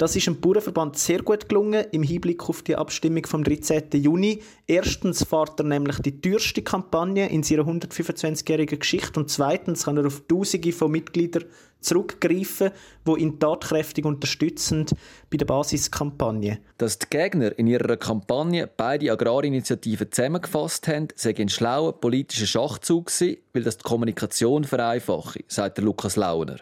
Das 0.00 0.16
ist 0.16 0.26
dem 0.26 0.40
Bauernverband 0.40 0.96
sehr 0.96 1.20
gut 1.20 1.46
gelungen 1.50 1.84
im 1.92 2.02
Hinblick 2.02 2.48
auf 2.48 2.62
die 2.62 2.74
Abstimmung 2.74 3.26
vom 3.26 3.44
13. 3.44 3.90
Juni. 3.92 4.40
Erstens 4.66 5.24
fährt 5.24 5.60
er 5.60 5.66
nämlich 5.66 5.98
die 5.98 6.22
teuerste 6.22 6.62
Kampagne 6.62 7.28
in 7.28 7.42
seiner 7.42 7.64
125-jährigen 7.64 8.78
Geschichte 8.78 9.20
und 9.20 9.28
zweitens 9.28 9.84
kann 9.84 9.98
er 9.98 10.06
auf 10.06 10.22
Tausende 10.26 10.72
von 10.72 10.90
Mitgliedern 10.90 11.44
zurückgreifen, 11.80 12.70
die 13.06 13.20
ihn 13.20 13.38
tatkräftig 13.38 14.06
unterstützen 14.06 14.86
bei 15.28 15.36
der 15.36 15.44
Basiskampagne. 15.44 16.60
Dass 16.78 16.98
die 16.98 17.10
Gegner 17.10 17.58
in 17.58 17.66
ihrer 17.66 17.98
Kampagne 17.98 18.70
beide 18.74 19.12
Agrarinitiativen 19.12 20.10
zusammengefasst 20.10 20.88
haben, 20.88 21.08
sei 21.14 21.34
ein 21.36 21.50
schlauer 21.50 22.00
politischer 22.00 22.46
Schachzug 22.46 23.08
gewesen, 23.08 23.36
weil 23.52 23.64
das 23.64 23.76
die 23.76 23.84
Kommunikation 23.84 24.64
vereinfache, 24.64 25.40
sagt 25.46 25.76
Lukas 25.76 26.16
Launer. 26.16 26.56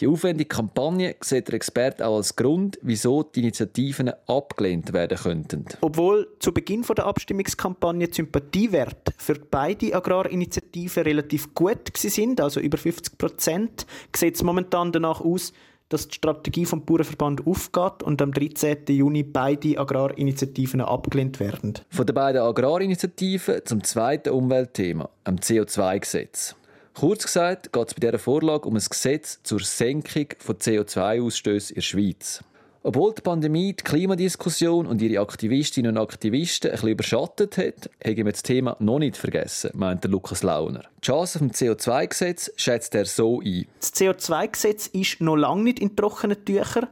Die 0.00 0.06
aufwendige 0.06 0.48
Kampagne 0.48 1.16
sieht 1.20 1.48
der 1.48 1.54
Experte 1.54 2.06
auch 2.06 2.16
als 2.16 2.36
Grund, 2.36 2.78
wieso 2.82 3.22
die 3.22 3.40
Initiativen 3.40 4.12
abgelehnt 4.26 4.92
werden 4.92 5.16
könnten. 5.16 5.64
Obwohl 5.80 6.28
zu 6.38 6.52
Beginn 6.52 6.82
der 6.82 7.06
Abstimmungskampagne 7.06 8.06
die 8.08 8.14
Sympathiewerte 8.14 9.14
für 9.16 9.34
beide 9.34 9.94
Agrarinitiativen 9.94 11.02
relativ 11.04 11.54
gut 11.54 11.96
sind, 11.96 12.42
also 12.42 12.60
über 12.60 12.76
50 12.76 13.16
Prozent, 13.16 13.86
sieht 14.14 14.34
es 14.34 14.42
momentan 14.42 14.92
danach 14.92 15.22
aus, 15.22 15.54
dass 15.88 16.08
die 16.08 16.16
Strategie 16.16 16.66
vom 16.66 16.84
Bauernverband 16.84 17.46
aufgeht 17.46 18.02
und 18.02 18.20
am 18.20 18.32
13. 18.32 18.78
Juni 18.88 19.22
beide 19.22 19.78
Agrarinitiativen 19.78 20.80
abgelehnt 20.80 21.40
werden. 21.40 21.74
Von 21.88 22.06
den 22.06 22.14
beiden 22.14 22.42
Agrarinitiativen 22.42 23.60
zum 23.64 23.82
zweiten 23.84 24.30
Umweltthema, 24.30 25.08
am 25.24 25.36
CO2-Gesetz. 25.36 26.56
Kurz 26.98 27.24
gesagt 27.24 27.74
geht 27.74 27.88
es 27.88 27.92
bei 27.92 28.00
dieser 28.00 28.18
Vorlage 28.18 28.66
um 28.66 28.74
ein 28.74 28.82
Gesetz 28.82 29.38
zur 29.42 29.60
Senkung 29.60 30.28
von 30.38 30.56
CO2-Ausstößen 30.56 31.72
in 31.72 31.74
der 31.74 31.82
Schweiz. 31.82 32.42
Obwohl 32.82 33.12
die 33.12 33.20
Pandemie 33.20 33.74
die 33.74 33.84
Klimadiskussion 33.84 34.86
und 34.86 35.02
ihre 35.02 35.20
Aktivistinnen 35.20 35.94
und 35.94 36.02
Aktivisten 36.02 36.70
ein 36.70 36.76
bisschen 36.76 36.88
überschattet 36.88 37.58
hat, 37.58 37.90
haben 38.02 38.16
wir 38.16 38.32
das 38.32 38.42
Thema 38.42 38.78
noch 38.78 38.98
nicht 38.98 39.18
vergessen, 39.18 39.72
meint 39.74 40.06
Lukas 40.06 40.42
Launer. 40.42 40.84
Die 41.02 41.08
Chance 41.08 41.38
vom 41.38 41.48
CO2-Gesetz 41.48 42.52
schätzt 42.56 42.94
er 42.94 43.04
so 43.04 43.42
ein. 43.42 43.66
Das 43.78 43.92
CO2-Gesetz 43.92 44.86
ist 44.86 45.20
noch 45.20 45.36
lange 45.36 45.64
nicht 45.64 45.80
in 45.80 45.96
trockenen 45.96 46.46
Tüchern. 46.46 46.86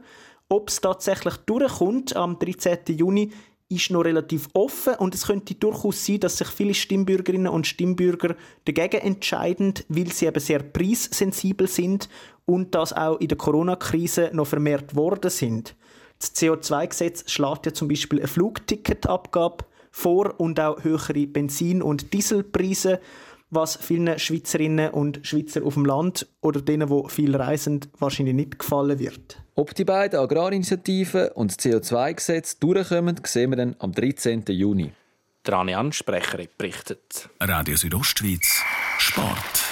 Ob 0.49 0.69
es 0.69 0.81
tatsächlich 0.81 1.37
durchkommt 1.47 2.15
am 2.15 2.37
13. 2.37 2.95
Juni, 2.95 3.31
ist 3.69 3.89
noch 3.89 4.05
relativ 4.05 4.47
offen 4.53 4.95
und 4.95 5.15
es 5.15 5.25
könnte 5.25 5.55
durchaus 5.55 6.05
sein, 6.05 6.19
dass 6.19 6.37
sich 6.37 6.47
viele 6.47 6.73
Stimmbürgerinnen 6.73 7.47
und 7.47 7.65
Stimmbürger 7.65 8.35
dagegen 8.65 9.01
entscheiden, 9.01 9.73
weil 9.87 10.11
sie 10.11 10.27
eben 10.27 10.39
sehr 10.39 10.59
preissensibel 10.59 11.67
sind 11.67 12.07
und 12.45 12.75
das 12.75 12.93
auch 12.93 13.19
in 13.19 13.27
der 13.27 13.37
Corona-Krise 13.37 14.29
noch 14.33 14.47
vermehrt 14.47 14.95
worden 14.95 15.31
sind. 15.31 15.75
Das 16.19 16.35
CO2-Gesetz 16.35 17.29
schlägt 17.29 17.65
ja 17.65 17.73
zum 17.73 17.87
Beispiel 17.87 18.19
eine 18.19 18.27
Flugticketabgabe 18.27 19.65
vor 19.91 20.39
und 20.39 20.59
auch 20.59 20.83
höhere 20.83 21.25
Benzin- 21.27 21.81
und 21.81 22.13
Dieselpreise 22.13 22.99
was 23.55 23.77
vielen 23.77 24.19
Schweizerinnen 24.19 24.91
und 24.91 25.25
Schweizer 25.25 25.63
auf 25.63 25.73
dem 25.73 25.85
Land 25.85 26.27
oder 26.41 26.61
denen, 26.61 26.89
die 26.89 27.09
viel 27.09 27.35
reisen, 27.35 27.79
wahrscheinlich 27.97 28.35
nicht 28.35 28.59
gefallen 28.59 28.99
wird. 28.99 29.41
Ob 29.55 29.73
die 29.73 29.85
beiden 29.85 30.19
Agrarinitiativen 30.19 31.29
und 31.29 31.51
das 31.51 31.59
CO2-Gesetz 31.59 32.59
durchkommen, 32.59 33.19
sehen 33.23 33.51
wir 33.51 33.57
dann 33.57 33.75
am 33.79 33.93
13. 33.93 34.43
Juni. 34.49 34.91
Der 35.47 35.53
Anne 35.55 35.77
Ansprecher 35.77 36.39
berichtet. 36.57 37.29
Radio 37.39 37.75
Südostschweiz 37.75 38.61
Sport. 38.97 39.63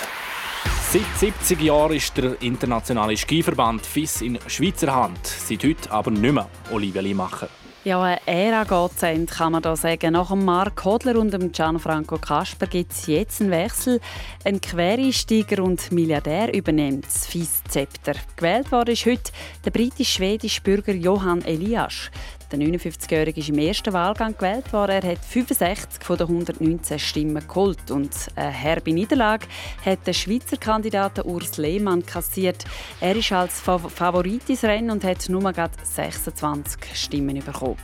Seit 0.92 1.18
70 1.18 1.62
Jahren 1.62 1.94
ist 1.96 2.16
der 2.18 2.40
internationale 2.42 3.18
Skiverband 3.18 3.86
FIS 3.86 4.22
in 4.22 4.38
Schweizer 4.48 4.94
Hand. 4.94 5.26
Seit 5.26 5.64
heute 5.64 5.92
aber 5.92 6.12
nicht 6.12 6.34
mehr 6.34 6.48
Olivia 6.72 7.02
Limacher. 7.02 7.50
Ja, 7.86 8.02
eine 8.02 8.22
Ära 8.26 8.64
geht 8.64 8.98
zu 8.98 9.08
Ende, 9.08 9.26
kann 9.26 9.52
man 9.52 9.62
da 9.62 9.76
sagen. 9.76 10.14
Nach 10.14 10.30
dem 10.30 10.46
Mark 10.46 10.86
Hodler 10.86 11.20
und 11.20 11.34
dem 11.34 11.52
Gianfranco 11.52 12.18
Kasper 12.18 12.66
gibt 12.66 12.94
es 12.94 13.08
jetzt 13.08 13.42
einen 13.42 13.52
Wechsel. 13.52 14.00
Ein 14.46 14.62
Quereinsteiger 14.62 15.62
und 15.62 15.92
Milliardär 15.92 16.54
übernimmt 16.54 17.04
das 17.06 17.28
FIS-Zepter. 17.28 18.14
Gewählt 18.38 18.72
worden 18.72 18.92
ist 18.92 19.06
heute 19.06 19.34
der 19.66 19.72
britisch-schwedische 19.72 20.62
Bürger 20.62 20.94
Johann 20.94 21.44
Elias. 21.44 22.10
Der 22.54 22.62
59-Jährige 22.62 23.40
ist 23.40 23.50
im 23.50 23.58
ersten 23.58 23.94
Wahlgang 23.94 24.38
gewählt 24.38 24.72
worden. 24.74 25.02
Er 25.02 25.14
hat 25.14 25.26
65 25.26 26.04
von 26.04 26.18
den 26.20 26.28
119 26.28 27.00
Stimmen 27.00 27.48
geholt. 27.48 27.90
Und 27.90 28.12
eine 28.36 28.52
herbe 28.52 28.94
Niederlage 28.94 29.48
hat 29.84 30.06
der 30.06 30.14
Schweizer 30.14 30.58
Kandidat 30.58 31.26
Urs 31.26 31.58
Lehmann 31.58 32.06
kassiert. 32.06 32.64
Er 33.02 33.16
ist 33.16 33.32
als 33.32 33.60
Favorit 33.60 34.48
ins 34.48 34.64
Rennen 34.64 34.92
und 34.92 35.04
hat 35.04 35.28
nur 35.30 35.52
26 35.84 36.80
Stimmen 36.94 37.44
bekommen. 37.44 37.78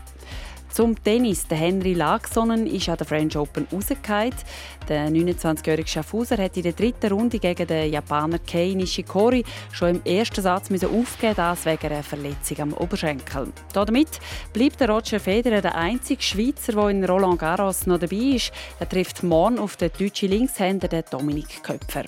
Zum 0.70 1.04
Tennis. 1.04 1.48
Der 1.48 1.58
Henry 1.58 1.94
Lagsonnen 1.94 2.68
ist 2.68 2.90
an 2.90 2.98
der 2.98 3.08
French 3.08 3.36
Open 3.36 3.68
rausgefallen. 3.72 4.36
Der 4.90 5.08
29-jährige 5.08 5.88
Schaffhauser 5.88 6.38
hat 6.38 6.58
in 6.58 6.64
der 6.64 6.74
dritten 6.74 7.12
Runde 7.14 7.38
gegen 7.38 7.68
den 7.68 7.94
Japaner 7.94 8.40
Kei 8.40 8.74
Nishikori 8.76 9.44
schon 9.72 9.90
im 9.90 10.04
ersten 10.04 10.42
Satz 10.42 10.72
aufgeben 10.72 11.36
das 11.36 11.66
wegen 11.68 11.86
einer 11.86 12.02
Verletzung 12.02 12.60
am 12.60 12.74
Oberschenkel. 12.74 13.54
Damit 13.74 14.20
bleibt 14.52 14.80
der 14.80 14.90
Roger 14.90 15.20
Federer 15.20 15.62
der 15.62 15.76
einzige 15.76 16.24
Schweizer, 16.24 16.72
der 16.72 16.90
in 16.90 17.06
Roland 17.06 17.38
Garros 17.38 17.86
noch 17.86 18.00
dabei 18.00 18.16
ist. 18.16 18.52
Er 18.80 18.90
trifft 18.90 19.22
morgen 19.22 19.60
auf 19.60 19.78
den 19.78 19.92
deutschen 19.96 20.30
Linkshänder 20.30 21.04
Dominik 21.04 21.62
Köpfer. 21.62 22.06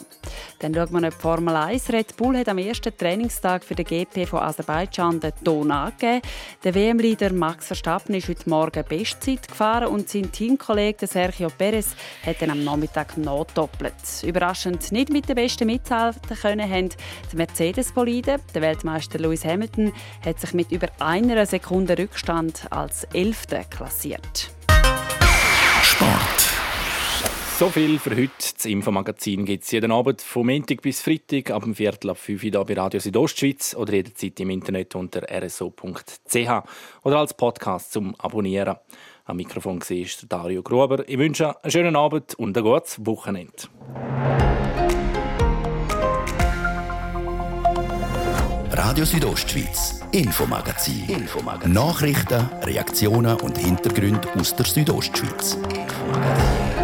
Dann 0.60 0.74
schauen 0.74 0.92
wir 0.92 1.02
noch 1.02 1.10
die 1.10 1.22
Formel 1.22 1.56
1. 1.56 1.90
Red 1.92 2.18
Bull 2.18 2.38
hat 2.38 2.50
am 2.50 2.58
ersten 2.58 2.96
Trainingstag 2.96 3.64
für 3.64 3.76
den 3.76 3.86
GP 3.86 4.28
von 4.28 4.40
Aserbaidschan 4.40 5.20
den 5.20 5.34
Ton 5.44 5.72
angegeben. 5.72 6.22
Der 6.64 6.76
WM-Leader 6.76 7.34
Max 7.34 7.68
Verstappen 7.68 8.16
ist 8.16 8.28
heute 8.28 8.50
Morgen 8.50 8.84
Bestzeit 8.88 9.48
gefahren 9.48 9.88
und 9.88 10.10
sein 10.10 10.32
Teamkollege 10.32 11.08
Sergio 11.08 11.50
Perez 11.50 11.96
hat 12.26 12.42
dann 12.42 12.52
am 12.52 12.64
Nachmittag 12.72 13.18
nachdoppelt. 13.18 13.94
Überraschend 14.24 14.94
nicht 14.94 15.10
mit 15.10 15.28
den 15.28 15.36
Besten 15.36 15.66
mithalten 15.66 16.38
können 16.38 16.70
haben 16.70 16.90
die 17.30 17.36
Mercedes-Bolide. 17.36 18.38
Der 18.56 18.62
Weltmeister 18.62 19.20
Lewis 19.20 19.44
Hamilton 19.44 19.92
hat 20.26 20.40
sich 20.40 20.54
mit 20.54 20.72
über 20.72 20.88
einer 21.00 21.46
Sekunde 21.46 21.98
Rückstand 21.98 22.68
als 22.70 23.04
Elfter 23.14 23.66
klassiert. 23.66 24.52
Sport. 25.84 26.50
So 27.60 27.70
viel 27.70 28.00
für 28.00 28.12
heute. 28.12 28.32
Das 28.56 28.66
Infomagazin 28.66 29.44
gibt 29.46 29.66
es 29.66 29.72
jeden 29.72 29.92
Abend 29.92 30.22
vom 30.22 30.48
Montag 30.48 30.82
bis 30.82 31.02
Freitag 31.02 31.52
ab 31.52 31.64
dem 31.64 31.76
Viertel 31.76 32.12
ab 32.12 32.18
5 32.18 32.42
Uhr 32.42 32.66
bei 32.66 32.74
Radio 32.74 33.02
Südostschweiz 33.02 33.76
oder 33.76 33.94
jederzeit 33.94 34.40
im 34.40 34.50
Internet 34.50 34.96
unter 34.96 35.24
rso.ch 35.24 36.64
oder 37.04 37.20
als 37.20 37.34
Podcast 37.34 37.92
zum 37.92 38.16
Abonnieren. 38.16 38.78
Am 39.26 39.38
Mikrofon 39.38 39.80
war 39.80 40.08
Dario 40.30 40.64
Gruber. 40.64 41.08
Ich 41.08 41.18
wünsche 41.18 41.64
einen 41.64 41.72
schönen 41.72 41.96
Abend 41.96 42.36
und 42.36 42.58
ein 42.58 42.64
gutes 42.64 43.06
Wochenende. 43.06 43.54
Radio 48.72 49.06
Südostschweiz 49.06 50.02
Infomagazin. 50.12 51.08
Infomagazin. 51.08 51.72
Nachrichten, 51.72 52.50
Reaktionen 52.64 53.40
und 53.40 53.58
Hintergründe 53.58 54.28
aus 54.38 54.56
der 54.56 54.66
Südostschweiz. 54.66 55.56
Infomagazin. 55.56 56.81